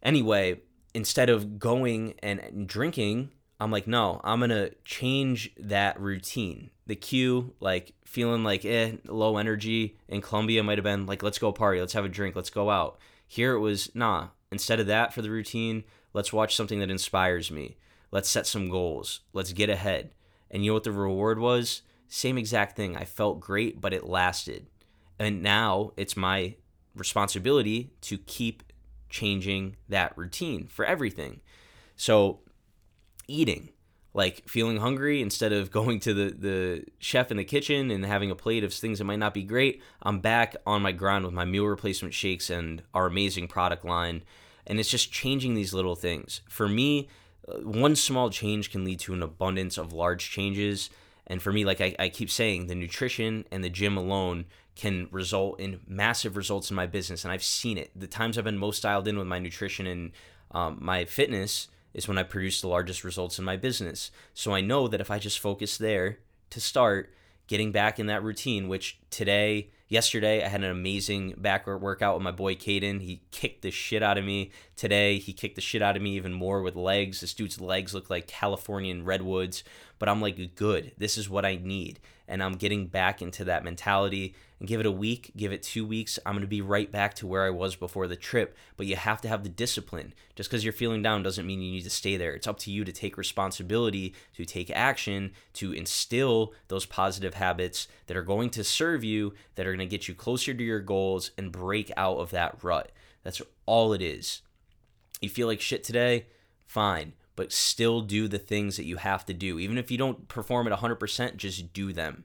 anyway 0.02 0.58
instead 0.94 1.30
of 1.30 1.58
going 1.58 2.14
and 2.22 2.66
drinking, 2.66 3.30
I'm 3.60 3.70
like, 3.70 3.86
no, 3.86 4.20
I'm 4.24 4.40
gonna 4.40 4.70
change 4.84 5.52
that 5.58 6.00
routine. 6.00 6.70
The 6.86 6.96
cue, 6.96 7.54
like 7.60 7.92
feeling 8.04 8.44
like 8.44 8.64
eh, 8.64 8.92
low 9.06 9.36
energy 9.36 9.96
in 10.08 10.20
Colombia 10.20 10.62
might 10.62 10.78
have 10.78 10.84
been 10.84 11.06
like, 11.06 11.22
let's 11.22 11.38
go 11.38 11.52
party, 11.52 11.80
let's 11.80 11.92
have 11.92 12.04
a 12.04 12.08
drink, 12.08 12.34
let's 12.36 12.50
go 12.50 12.70
out. 12.70 12.98
Here 13.28 13.54
it 13.54 13.60
was, 13.60 13.94
nah. 13.94 14.28
Instead 14.50 14.80
of 14.80 14.86
that 14.86 15.12
for 15.12 15.22
the 15.22 15.30
routine, 15.30 15.84
let's 16.14 16.32
watch 16.32 16.56
something 16.56 16.80
that 16.80 16.90
inspires 16.90 17.50
me. 17.50 17.76
Let's 18.10 18.30
set 18.30 18.46
some 18.46 18.70
goals. 18.70 19.20
Let's 19.34 19.52
get 19.52 19.68
ahead. 19.68 20.10
And 20.50 20.64
you 20.64 20.70
know 20.70 20.74
what 20.74 20.84
the 20.84 20.92
reward 20.92 21.38
was? 21.38 21.82
Same 22.08 22.38
exact 22.38 22.74
thing. 22.74 22.96
I 22.96 23.04
felt 23.04 23.38
great, 23.38 23.80
but 23.80 23.92
it 23.92 24.08
lasted. 24.08 24.66
And 25.18 25.42
now 25.42 25.92
it's 25.96 26.16
my 26.16 26.54
responsibility 26.96 27.90
to 28.00 28.16
keep 28.16 28.62
changing 29.10 29.76
that 29.88 30.16
routine 30.16 30.66
for 30.66 30.86
everything. 30.86 31.40
So, 31.96 32.40
eating, 33.26 33.70
like 34.14 34.48
feeling 34.48 34.78
hungry 34.78 35.20
instead 35.20 35.52
of 35.52 35.70
going 35.70 36.00
to 36.00 36.14
the, 36.14 36.30
the 36.30 36.84
chef 36.98 37.30
in 37.30 37.36
the 37.36 37.44
kitchen 37.44 37.90
and 37.90 38.04
having 38.04 38.30
a 38.30 38.34
plate 38.34 38.64
of 38.64 38.72
things 38.72 38.98
that 38.98 39.04
might 39.04 39.18
not 39.18 39.34
be 39.34 39.42
great, 39.42 39.82
I'm 40.02 40.20
back 40.20 40.56
on 40.66 40.82
my 40.82 40.92
grind 40.92 41.24
with 41.24 41.34
my 41.34 41.44
meal 41.44 41.66
replacement 41.66 42.14
shakes 42.14 42.50
and 42.50 42.82
our 42.94 43.06
amazing 43.06 43.48
product 43.48 43.84
line. 43.84 44.22
And 44.66 44.80
it's 44.80 44.90
just 44.90 45.12
changing 45.12 45.54
these 45.54 45.72
little 45.72 45.94
things. 45.94 46.40
For 46.48 46.68
me, 46.68 47.08
uh, 47.46 47.58
one 47.60 47.96
small 47.96 48.30
change 48.30 48.70
can 48.70 48.84
lead 48.84 49.00
to 49.00 49.14
an 49.14 49.22
abundance 49.22 49.78
of 49.78 49.92
large 49.92 50.30
changes. 50.30 50.90
And 51.26 51.40
for 51.42 51.52
me, 51.52 51.64
like 51.64 51.80
I, 51.80 51.94
I 51.98 52.08
keep 52.08 52.30
saying, 52.30 52.66
the 52.66 52.74
nutrition 52.74 53.44
and 53.50 53.62
the 53.62 53.70
gym 53.70 53.96
alone 53.96 54.46
can 54.74 55.08
result 55.10 55.58
in 55.60 55.80
massive 55.86 56.36
results 56.36 56.70
in 56.70 56.76
my 56.76 56.86
business. 56.86 57.24
And 57.24 57.32
I've 57.32 57.42
seen 57.42 57.78
it. 57.78 57.90
The 57.94 58.06
times 58.06 58.38
I've 58.38 58.44
been 58.44 58.58
most 58.58 58.82
dialed 58.82 59.08
in 59.08 59.18
with 59.18 59.26
my 59.26 59.38
nutrition 59.38 59.86
and 59.86 60.12
um, 60.52 60.78
my 60.80 61.04
fitness 61.04 61.68
is 61.94 62.08
when 62.08 62.18
I 62.18 62.22
produce 62.22 62.60
the 62.60 62.68
largest 62.68 63.04
results 63.04 63.38
in 63.38 63.44
my 63.44 63.56
business. 63.56 64.10
So 64.34 64.54
I 64.54 64.60
know 64.60 64.88
that 64.88 65.00
if 65.00 65.10
I 65.10 65.18
just 65.18 65.38
focus 65.38 65.78
there 65.78 66.18
to 66.50 66.60
start 66.60 67.12
getting 67.46 67.72
back 67.72 67.98
in 67.98 68.06
that 68.06 68.22
routine, 68.22 68.68
which 68.68 68.98
today, 69.10 69.70
yesterday, 69.88 70.44
I 70.44 70.48
had 70.48 70.62
an 70.62 70.70
amazing 70.70 71.34
back 71.38 71.66
workout 71.66 72.14
with 72.14 72.22
my 72.22 72.30
boy 72.30 72.54
Caden. 72.54 73.00
He 73.00 73.22
kicked 73.30 73.62
the 73.62 73.70
shit 73.70 74.02
out 74.02 74.18
of 74.18 74.24
me. 74.24 74.50
Today, 74.76 75.18
he 75.18 75.32
kicked 75.32 75.56
the 75.56 75.62
shit 75.62 75.82
out 75.82 75.96
of 75.96 76.02
me 76.02 76.14
even 76.16 76.32
more 76.32 76.62
with 76.62 76.76
legs. 76.76 77.20
This 77.20 77.34
dude's 77.34 77.60
legs 77.60 77.94
look 77.94 78.10
like 78.10 78.26
Californian 78.26 79.04
redwoods, 79.04 79.64
but 79.98 80.08
I'm 80.08 80.20
like, 80.20 80.54
good. 80.54 80.92
This 80.98 81.16
is 81.16 81.28
what 81.28 81.44
I 81.44 81.56
need. 81.56 82.00
And 82.28 82.42
I'm 82.42 82.52
getting 82.52 82.86
back 82.86 83.22
into 83.22 83.44
that 83.44 83.64
mentality 83.64 84.34
and 84.58 84.68
give 84.68 84.80
it 84.80 84.86
a 84.86 84.92
week, 84.92 85.32
give 85.36 85.52
it 85.52 85.62
two 85.62 85.86
weeks, 85.86 86.18
I'm 86.26 86.34
going 86.34 86.42
to 86.42 86.46
be 86.46 86.60
right 86.60 86.90
back 86.90 87.14
to 87.14 87.26
where 87.26 87.44
I 87.44 87.50
was 87.50 87.74
before 87.74 88.06
the 88.06 88.16
trip. 88.16 88.56
But 88.76 88.86
you 88.86 88.96
have 88.96 89.20
to 89.22 89.28
have 89.28 89.42
the 89.42 89.48
discipline. 89.48 90.12
Just 90.36 90.50
because 90.50 90.62
you're 90.64 90.72
feeling 90.72 91.02
down 91.02 91.22
doesn't 91.22 91.46
mean 91.46 91.62
you 91.62 91.72
need 91.72 91.84
to 91.84 91.90
stay 91.90 92.16
there. 92.16 92.34
It's 92.34 92.46
up 92.46 92.58
to 92.60 92.70
you 92.70 92.84
to 92.84 92.92
take 92.92 93.16
responsibility, 93.16 94.14
to 94.34 94.44
take 94.44 94.70
action, 94.70 95.32
to 95.54 95.72
instill 95.72 96.52
those 96.68 96.86
positive 96.86 97.34
habits 97.34 97.88
that 98.06 98.16
are 98.16 98.22
going 98.22 98.50
to 98.50 98.64
serve 98.64 99.02
you, 99.04 99.34
that 99.54 99.66
are 99.66 99.74
going 99.74 99.78
to 99.78 99.86
get 99.86 100.08
you 100.08 100.14
closer 100.14 100.52
to 100.52 100.64
your 100.64 100.80
goals 100.80 101.30
and 101.38 101.50
break 101.50 101.90
out 101.96 102.18
of 102.18 102.30
that 102.30 102.62
rut. 102.62 102.92
That's 103.22 103.40
all 103.64 103.92
it 103.92 104.02
is. 104.02 104.42
You 105.20 105.28
feel 105.28 105.46
like 105.46 105.60
shit 105.60 105.82
today? 105.82 106.26
Fine 106.66 107.14
but 107.38 107.52
still 107.52 108.00
do 108.00 108.26
the 108.26 108.36
things 108.36 108.76
that 108.76 108.84
you 108.84 108.96
have 108.96 109.24
to 109.24 109.32
do. 109.32 109.60
Even 109.60 109.78
if 109.78 109.92
you 109.92 109.96
don't 109.96 110.26
perform 110.26 110.66
at 110.66 110.76
100%, 110.76 111.36
just 111.36 111.72
do 111.72 111.92
them. 111.92 112.24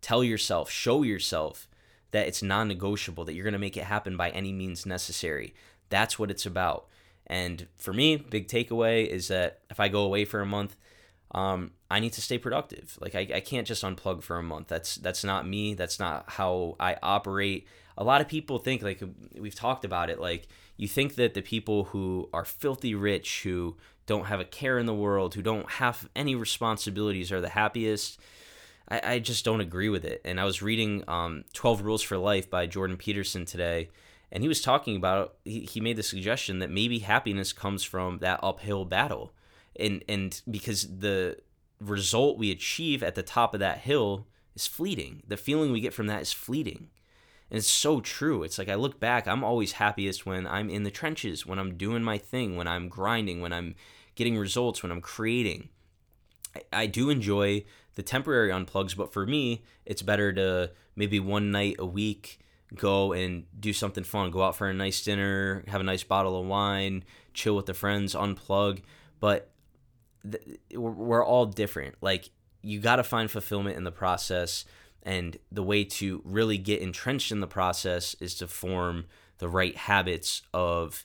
Tell 0.00 0.22
yourself, 0.22 0.70
show 0.70 1.02
yourself 1.02 1.66
that 2.12 2.28
it's 2.28 2.44
non 2.44 2.68
negotiable, 2.68 3.24
that 3.24 3.34
you're 3.34 3.42
going 3.42 3.54
to 3.54 3.58
make 3.58 3.76
it 3.76 3.82
happen 3.82 4.16
by 4.16 4.30
any 4.30 4.52
means 4.52 4.86
necessary. 4.86 5.52
That's 5.88 6.16
what 6.16 6.30
it's 6.30 6.46
about. 6.46 6.86
And 7.26 7.66
for 7.74 7.92
me, 7.92 8.14
big 8.14 8.46
takeaway 8.46 9.04
is 9.04 9.26
that 9.26 9.62
if 9.68 9.80
I 9.80 9.88
go 9.88 10.04
away 10.04 10.24
for 10.24 10.40
a 10.40 10.46
month, 10.46 10.76
um, 11.32 11.72
I 11.90 11.98
need 11.98 12.12
to 12.12 12.22
stay 12.22 12.38
productive. 12.38 12.96
Like 13.00 13.16
I, 13.16 13.26
I 13.34 13.40
can't 13.40 13.66
just 13.66 13.82
unplug 13.82 14.22
for 14.22 14.36
a 14.36 14.44
month. 14.44 14.68
That's 14.68 14.94
that's 14.94 15.24
not 15.24 15.44
me. 15.44 15.74
That's 15.74 15.98
not 15.98 16.24
how 16.28 16.76
I 16.78 16.98
operate. 17.02 17.66
A 17.98 18.04
lot 18.04 18.20
of 18.20 18.28
people 18.28 18.58
think 18.58 18.82
like 18.82 19.02
we've 19.36 19.56
talked 19.56 19.84
about 19.84 20.08
it. 20.08 20.20
Like 20.20 20.46
you 20.76 20.86
think 20.86 21.16
that 21.16 21.34
the 21.34 21.42
people 21.42 21.84
who 21.84 22.28
are 22.32 22.44
filthy 22.44 22.94
rich, 22.94 23.42
who 23.42 23.76
don't 24.06 24.26
have 24.26 24.40
a 24.40 24.44
care 24.44 24.78
in 24.78 24.86
the 24.86 24.94
world, 24.94 25.34
who 25.34 25.42
don't 25.42 25.70
have 25.72 26.08
any 26.14 26.34
responsibilities, 26.34 27.32
are 27.32 27.40
the 27.40 27.48
happiest. 27.48 28.18
I, 28.88 29.14
I 29.14 29.18
just 29.18 29.44
don't 29.44 29.60
agree 29.60 29.88
with 29.88 30.04
it. 30.04 30.20
And 30.24 30.40
I 30.40 30.44
was 30.44 30.62
reading 30.62 31.04
um, 31.08 31.44
12 31.52 31.82
Rules 31.82 32.02
for 32.02 32.18
Life 32.18 32.50
by 32.50 32.66
Jordan 32.66 32.96
Peterson 32.96 33.44
today, 33.44 33.88
and 34.30 34.42
he 34.42 34.48
was 34.48 34.62
talking 34.62 34.96
about, 34.96 35.34
he, 35.44 35.60
he 35.60 35.80
made 35.80 35.96
the 35.96 36.02
suggestion 36.02 36.58
that 36.60 36.70
maybe 36.70 37.00
happiness 37.00 37.52
comes 37.52 37.84
from 37.84 38.18
that 38.18 38.40
uphill 38.42 38.84
battle. 38.84 39.32
And, 39.78 40.02
and 40.08 40.40
because 40.50 40.98
the 40.98 41.38
result 41.80 42.38
we 42.38 42.50
achieve 42.50 43.02
at 43.02 43.14
the 43.14 43.22
top 43.22 43.54
of 43.54 43.60
that 43.60 43.78
hill 43.78 44.26
is 44.54 44.66
fleeting, 44.66 45.22
the 45.26 45.36
feeling 45.36 45.72
we 45.72 45.80
get 45.80 45.94
from 45.94 46.06
that 46.06 46.22
is 46.22 46.32
fleeting. 46.32 46.88
And 47.52 47.58
it's 47.58 47.68
so 47.68 48.00
true. 48.00 48.44
It's 48.44 48.56
like 48.56 48.70
I 48.70 48.76
look 48.76 48.98
back, 48.98 49.28
I'm 49.28 49.44
always 49.44 49.72
happiest 49.72 50.24
when 50.24 50.46
I'm 50.46 50.70
in 50.70 50.84
the 50.84 50.90
trenches, 50.90 51.44
when 51.44 51.58
I'm 51.58 51.76
doing 51.76 52.02
my 52.02 52.16
thing, 52.16 52.56
when 52.56 52.66
I'm 52.66 52.88
grinding, 52.88 53.42
when 53.42 53.52
I'm 53.52 53.74
getting 54.14 54.38
results, 54.38 54.82
when 54.82 54.90
I'm 54.90 55.02
creating. 55.02 55.68
I, 56.56 56.62
I 56.72 56.86
do 56.86 57.10
enjoy 57.10 57.64
the 57.94 58.02
temporary 58.02 58.50
unplugs, 58.50 58.96
but 58.96 59.12
for 59.12 59.26
me, 59.26 59.64
it's 59.84 60.00
better 60.00 60.32
to 60.32 60.70
maybe 60.96 61.20
one 61.20 61.50
night 61.50 61.76
a 61.78 61.84
week 61.84 62.40
go 62.74 63.12
and 63.12 63.44
do 63.60 63.74
something 63.74 64.02
fun, 64.02 64.30
go 64.30 64.42
out 64.42 64.56
for 64.56 64.70
a 64.70 64.72
nice 64.72 65.02
dinner, 65.02 65.62
have 65.68 65.82
a 65.82 65.84
nice 65.84 66.04
bottle 66.04 66.40
of 66.40 66.46
wine, 66.46 67.04
chill 67.34 67.54
with 67.54 67.66
the 67.66 67.74
friends, 67.74 68.14
unplug. 68.14 68.80
But 69.20 69.50
th- 70.30 70.58
we're 70.74 71.22
all 71.22 71.44
different. 71.44 71.96
Like, 72.00 72.30
you 72.62 72.80
got 72.80 72.96
to 72.96 73.04
find 73.04 73.30
fulfillment 73.30 73.76
in 73.76 73.84
the 73.84 73.92
process. 73.92 74.64
And 75.02 75.36
the 75.50 75.62
way 75.62 75.84
to 75.84 76.22
really 76.24 76.58
get 76.58 76.80
entrenched 76.80 77.32
in 77.32 77.40
the 77.40 77.46
process 77.46 78.14
is 78.20 78.34
to 78.36 78.46
form 78.46 79.06
the 79.38 79.48
right 79.48 79.76
habits 79.76 80.42
of 80.54 81.04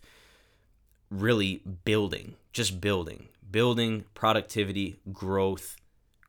really 1.09 1.63
building, 1.85 2.35
just 2.53 2.79
building, 2.79 3.29
building 3.49 4.05
productivity, 4.13 4.99
growth, 5.11 5.77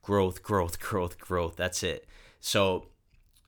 growth, 0.03 0.43
growth, 0.43 0.81
growth, 0.89 1.19
growth. 1.19 1.57
That's 1.57 1.83
it. 1.83 2.07
So 2.41 2.87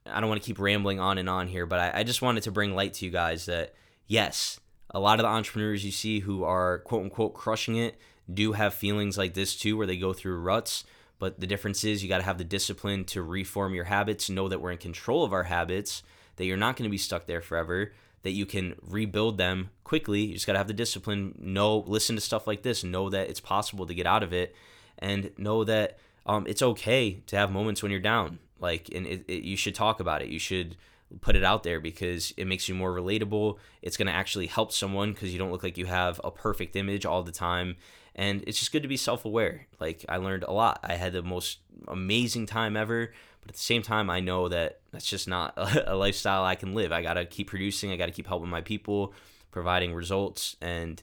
I 0.07 0.21
don't 0.21 0.29
want 0.29 0.43
to 0.43 0.47
keep 0.47 0.59
rambling 0.59 1.01
on 1.01 1.19
and 1.19 1.29
on 1.29 1.49
here, 1.49 1.67
but 1.67 1.79
I, 1.79 2.01
I, 2.01 2.03
just 2.03 2.23
wanted 2.23 2.43
to 2.45 2.51
bring 2.51 2.75
light 2.75 2.95
to 2.95 3.05
you 3.05 3.11
guys 3.11 3.47
that 3.47 3.75
yes, 4.07 4.61
a 4.91 4.99
lot 4.99 5.21
of 5.21 5.25
the 5.25 5.29
entrepreneurs 5.29 5.85
you 5.85 5.93
see 5.93 6.21
who 6.21 6.45
are 6.45 6.81
quote 6.81 7.05
unquote 7.05 7.35
crushing 7.35 7.77
it 7.77 7.97
do 8.33 8.53
have 8.53 8.75
feelings 8.75 9.17
like 9.17 9.35
this 9.35 9.57
too, 9.57 9.77
where 9.77 9.87
they 9.87 9.97
go 9.97 10.13
through 10.13 10.39
ruts. 10.41 10.85
But 11.21 11.39
the 11.39 11.47
difference 11.47 11.85
is 11.85 12.03
you 12.03 12.09
got 12.09 12.19
to 12.19 12.25
have 12.25 12.39
the 12.39 12.45
discipline 12.45 13.05
to 13.05 13.23
reform 13.23 13.75
your 13.75 13.85
habits, 13.85 14.29
know 14.29 14.49
that 14.49 14.61
we're 14.61 14.73
in 14.73 14.79
control 14.79 15.23
of 15.23 15.33
our 15.33 15.45
habits, 15.45 16.03
that 16.37 16.47
you're 16.47 16.57
not 16.57 16.77
going 16.77 16.89
to 16.89 16.91
be 16.91 16.99
stuck 16.99 17.27
there 17.27 17.43
forever, 17.43 17.93
that 18.23 18.31
you 18.33 18.47
can 18.47 18.75
rebuild 18.83 19.37
them 19.37 19.69
quickly. 19.85 20.23
You 20.23 20.35
just 20.35 20.47
got 20.47 20.55
to 20.55 20.59
have 20.59 20.67
the 20.67 20.73
discipline, 20.73 21.35
know, 21.39 21.85
listen 21.87 22.17
to 22.17 22.23
stuff 22.23 22.47
like 22.47 22.63
this, 22.63 22.83
know 22.83 23.11
that 23.11 23.29
it's 23.29 23.39
possible 23.39 23.87
to 23.87 23.95
get 23.95 24.07
out 24.07 24.23
of 24.23 24.33
it, 24.33 24.57
and 24.99 25.31
know 25.37 25.63
that 25.65 25.99
um, 26.25 26.47
it's 26.49 26.63
okay 26.63 27.21
to 27.27 27.37
have 27.37 27.53
moments 27.53 27.83
when 27.83 27.93
you're 27.93 28.01
down. 28.01 28.39
Like, 28.59 28.89
and 28.95 29.07
it, 29.07 29.25
it, 29.29 29.43
you 29.43 29.57
should 29.59 29.75
talk 29.75 30.01
about 30.01 30.23
it. 30.23 30.29
You 30.29 30.39
should 30.39 30.77
put 31.21 31.37
it 31.37 31.45
out 31.45 31.65
there 31.65 31.81
because 31.81 32.33
it 32.39 32.47
makes 32.47 32.67
you 32.67 32.75
more 32.75 32.95
relatable. 32.95 33.59
It's 33.83 33.99
going 33.99 34.07
to 34.07 34.13
actually 34.13 34.47
help 34.47 34.73
someone 34.73 35.13
because 35.13 35.33
you 35.33 35.39
don't 35.39 35.53
look 35.53 35.63
like 35.63 35.77
you 35.77 35.87
have 35.87 36.19
a 36.25 36.31
perfect 36.31 36.77
image 36.77 37.05
all 37.05 37.23
the 37.23 37.33
time. 37.33 37.77
And 38.21 38.45
it's 38.47 38.59
just 38.59 38.71
good 38.71 38.83
to 38.83 38.89
be 38.89 38.99
self 38.99 39.25
aware. 39.25 39.67
Like, 39.81 40.05
I 40.07 40.19
learned 40.19 40.45
a 40.45 40.53
lot. 40.53 40.81
I 40.85 40.97
had 40.97 41.15
the 41.15 41.23
most 41.23 41.61
amazing 41.89 42.45
time 42.45 42.77
ever. 42.77 43.15
But 43.41 43.49
at 43.49 43.55
the 43.55 43.63
same 43.63 43.81
time, 43.81 44.11
I 44.11 44.21
know 44.21 44.49
that 44.49 44.81
that's 44.93 45.07
just 45.07 45.27
not 45.27 45.55
a, 45.57 45.97
lifestyle 45.97 46.45
I 46.45 46.55
can 46.55 46.75
live. 46.75 46.93
I 46.93 47.01
got 47.01 47.15
to 47.15 47.25
keep 47.25 47.49
producing, 47.49 47.91
I 47.91 47.97
got 47.97 48.07
to 48.07 48.13
keep 48.13 48.27
helping 48.27 48.51
my 48.51 48.61
people, 48.61 49.15
providing 49.51 49.95
results. 49.95 50.55
And 50.61 51.03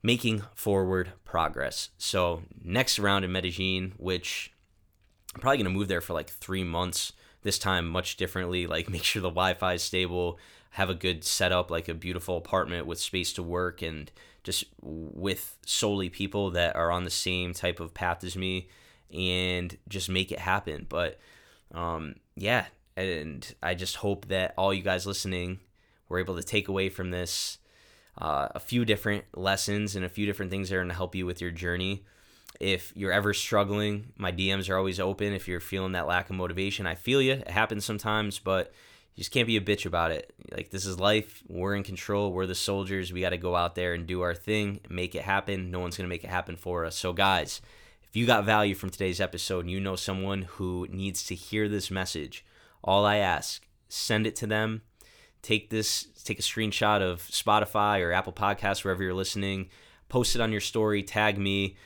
making 0.00 0.42
forward 0.54 1.12
progress. 1.24 1.90
So 1.98 2.42
next 2.62 3.00
round 3.00 3.24
in 3.24 3.32
Medellin, 3.32 3.94
which 3.96 4.52
I'm 5.34 5.40
probably 5.40 5.58
gonna 5.58 5.70
move 5.70 5.88
there 5.88 6.00
for 6.00 6.12
like 6.12 6.30
three 6.30 6.64
months. 6.64 7.12
This 7.42 7.58
time, 7.58 7.88
much 7.88 8.16
differently. 8.16 8.66
Like 8.66 8.88
make 8.90 9.04
sure 9.04 9.22
the 9.22 9.28
Wi-Fi 9.28 9.74
is 9.74 9.82
stable, 9.82 10.38
have 10.70 10.90
a 10.90 10.94
good 10.94 11.24
setup, 11.24 11.70
like 11.70 11.88
a 11.88 11.94
beautiful 11.94 12.36
apartment 12.36 12.86
with 12.86 12.98
space 12.98 13.32
to 13.34 13.42
work, 13.42 13.82
and 13.82 14.10
just 14.44 14.64
with 14.82 15.56
solely 15.66 16.08
people 16.08 16.50
that 16.50 16.76
are 16.76 16.90
on 16.90 17.04
the 17.04 17.10
same 17.10 17.52
type 17.52 17.80
of 17.80 17.94
path 17.94 18.24
as 18.24 18.36
me, 18.36 18.68
and 19.12 19.76
just 19.88 20.08
make 20.08 20.30
it 20.32 20.38
happen. 20.38 20.86
But 20.88 21.18
um, 21.72 22.16
yeah, 22.36 22.66
and 22.96 23.54
I 23.62 23.74
just 23.74 23.96
hope 23.96 24.26
that 24.26 24.54
all 24.56 24.74
you 24.74 24.82
guys 24.82 25.06
listening 25.06 25.60
were 26.08 26.18
able 26.18 26.36
to 26.36 26.42
take 26.42 26.68
away 26.68 26.88
from 26.88 27.10
this 27.10 27.58
uh, 28.18 28.48
a 28.54 28.60
few 28.60 28.84
different 28.84 29.24
lessons 29.34 29.94
and 29.94 30.04
a 30.04 30.08
few 30.08 30.26
different 30.26 30.50
things 30.50 30.68
that 30.68 30.76
are 30.76 30.80
going 30.80 30.88
to 30.88 30.94
help 30.94 31.14
you 31.14 31.24
with 31.24 31.40
your 31.40 31.50
journey. 31.50 32.04
If 32.58 32.92
you're 32.96 33.12
ever 33.12 33.32
struggling, 33.32 34.12
my 34.16 34.32
DMs 34.32 34.68
are 34.68 34.76
always 34.76 34.98
open. 34.98 35.32
If 35.32 35.46
you're 35.46 35.60
feeling 35.60 35.92
that 35.92 36.08
lack 36.08 36.28
of 36.28 36.36
motivation, 36.36 36.86
I 36.86 36.96
feel 36.96 37.22
you. 37.22 37.34
It 37.34 37.50
happens 37.50 37.84
sometimes, 37.84 38.40
but 38.40 38.72
you 39.18 39.24
just 39.24 39.32
can't 39.32 39.48
be 39.48 39.56
a 39.56 39.60
bitch 39.60 39.84
about 39.84 40.12
it. 40.12 40.32
Like, 40.52 40.70
this 40.70 40.86
is 40.86 41.00
life. 41.00 41.42
We're 41.48 41.74
in 41.74 41.82
control. 41.82 42.32
We're 42.32 42.46
the 42.46 42.54
soldiers. 42.54 43.12
We 43.12 43.20
got 43.20 43.30
to 43.30 43.36
go 43.36 43.56
out 43.56 43.74
there 43.74 43.92
and 43.92 44.06
do 44.06 44.22
our 44.22 44.34
thing, 44.34 44.78
make 44.88 45.16
it 45.16 45.22
happen. 45.22 45.72
No 45.72 45.80
one's 45.80 45.96
to 45.96 46.06
make 46.06 46.22
it 46.22 46.30
happen 46.30 46.56
for 46.56 46.84
us. 46.84 46.96
So, 46.96 47.12
guys, 47.12 47.60
if 48.04 48.14
you 48.14 48.26
got 48.26 48.44
value 48.44 48.76
from 48.76 48.90
today's 48.90 49.20
episode 49.20 49.60
and 49.60 49.70
you 49.70 49.80
know 49.80 49.96
someone 49.96 50.42
who 50.42 50.86
needs 50.88 51.24
to 51.24 51.34
hear 51.34 51.68
this 51.68 51.90
message, 51.90 52.44
all 52.84 53.04
I 53.04 53.16
ask, 53.16 53.66
send 53.88 54.24
it 54.24 54.36
to 54.36 54.46
them 54.46 54.82
take 55.42 55.70
this 55.70 56.06
take 56.24 56.38
a 56.38 56.42
screenshot 56.42 57.00
of 57.00 57.22
Spotify 57.22 58.04
or 58.04 58.12
Apple 58.12 58.32
Podcasts 58.32 58.84
wherever 58.84 59.02
you're 59.02 59.14
listening, 59.14 59.68
post 60.08 60.34
it 60.34 60.40
on 60.40 60.52
your 60.52 60.60
story, 60.60 61.02
tag 61.02 61.38
me, 61.38 61.76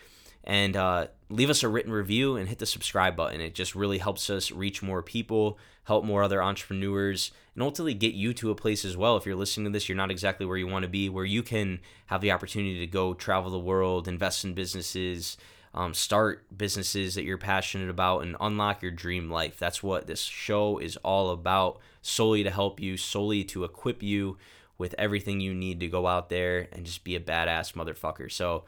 and 0.44 0.76
uh, 0.76 1.06
leave 1.28 1.50
us 1.50 1.62
a 1.62 1.68
written 1.68 1.92
review 1.92 2.36
and 2.36 2.48
hit 2.48 2.58
the 2.58 2.66
subscribe 2.66 3.16
button. 3.16 3.40
It 3.40 3.54
just 3.54 3.74
really 3.74 3.98
helps 3.98 4.28
us 4.28 4.50
reach 4.50 4.82
more 4.82 5.02
people, 5.02 5.58
help 5.84 6.04
more 6.04 6.22
other 6.22 6.42
entrepreneurs, 6.42 7.30
and 7.54 7.62
ultimately 7.62 7.94
get 7.94 8.14
you 8.14 8.34
to 8.34 8.50
a 8.50 8.54
place 8.54 8.84
as 8.84 8.96
well. 8.96 9.16
If 9.16 9.26
you're 9.26 9.36
listening 9.36 9.66
to 9.66 9.70
this, 9.70 9.88
you're 9.88 9.96
not 9.96 10.10
exactly 10.10 10.46
where 10.46 10.56
you 10.56 10.66
want 10.66 10.82
to 10.84 10.88
be, 10.88 11.08
where 11.08 11.24
you 11.24 11.42
can 11.42 11.80
have 12.06 12.20
the 12.20 12.32
opportunity 12.32 12.78
to 12.80 12.86
go 12.86 13.14
travel 13.14 13.50
the 13.50 13.58
world, 13.58 14.08
invest 14.08 14.44
in 14.44 14.54
businesses, 14.54 15.36
um, 15.74 15.94
start 15.94 16.44
businesses 16.56 17.14
that 17.14 17.24
you're 17.24 17.38
passionate 17.38 17.88
about 17.88 18.20
and 18.20 18.36
unlock 18.40 18.82
your 18.82 18.90
dream 18.90 19.30
life. 19.30 19.58
That's 19.58 19.82
what 19.82 20.06
this 20.06 20.22
show 20.22 20.78
is 20.78 20.96
all 20.98 21.30
about, 21.30 21.78
solely 22.02 22.42
to 22.42 22.50
help 22.50 22.80
you, 22.80 22.96
solely 22.96 23.44
to 23.44 23.64
equip 23.64 24.02
you 24.02 24.36
with 24.76 24.94
everything 24.98 25.40
you 25.40 25.54
need 25.54 25.80
to 25.80 25.88
go 25.88 26.06
out 26.06 26.28
there 26.28 26.68
and 26.72 26.84
just 26.84 27.04
be 27.04 27.14
a 27.14 27.20
badass 27.20 27.72
motherfucker. 27.74 28.30
So, 28.30 28.64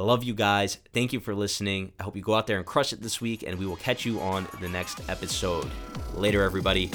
love 0.00 0.24
you 0.24 0.34
guys. 0.34 0.78
Thank 0.92 1.12
you 1.12 1.20
for 1.20 1.34
listening. 1.34 1.92
I 1.98 2.04
hope 2.04 2.16
you 2.16 2.22
go 2.22 2.34
out 2.34 2.46
there 2.46 2.58
and 2.58 2.66
crush 2.66 2.92
it 2.92 3.02
this 3.02 3.20
week, 3.20 3.42
and 3.42 3.58
we 3.58 3.66
will 3.66 3.76
catch 3.76 4.04
you 4.04 4.20
on 4.20 4.46
the 4.60 4.68
next 4.68 5.00
episode. 5.08 5.70
Later, 6.14 6.42
everybody. 6.42 6.90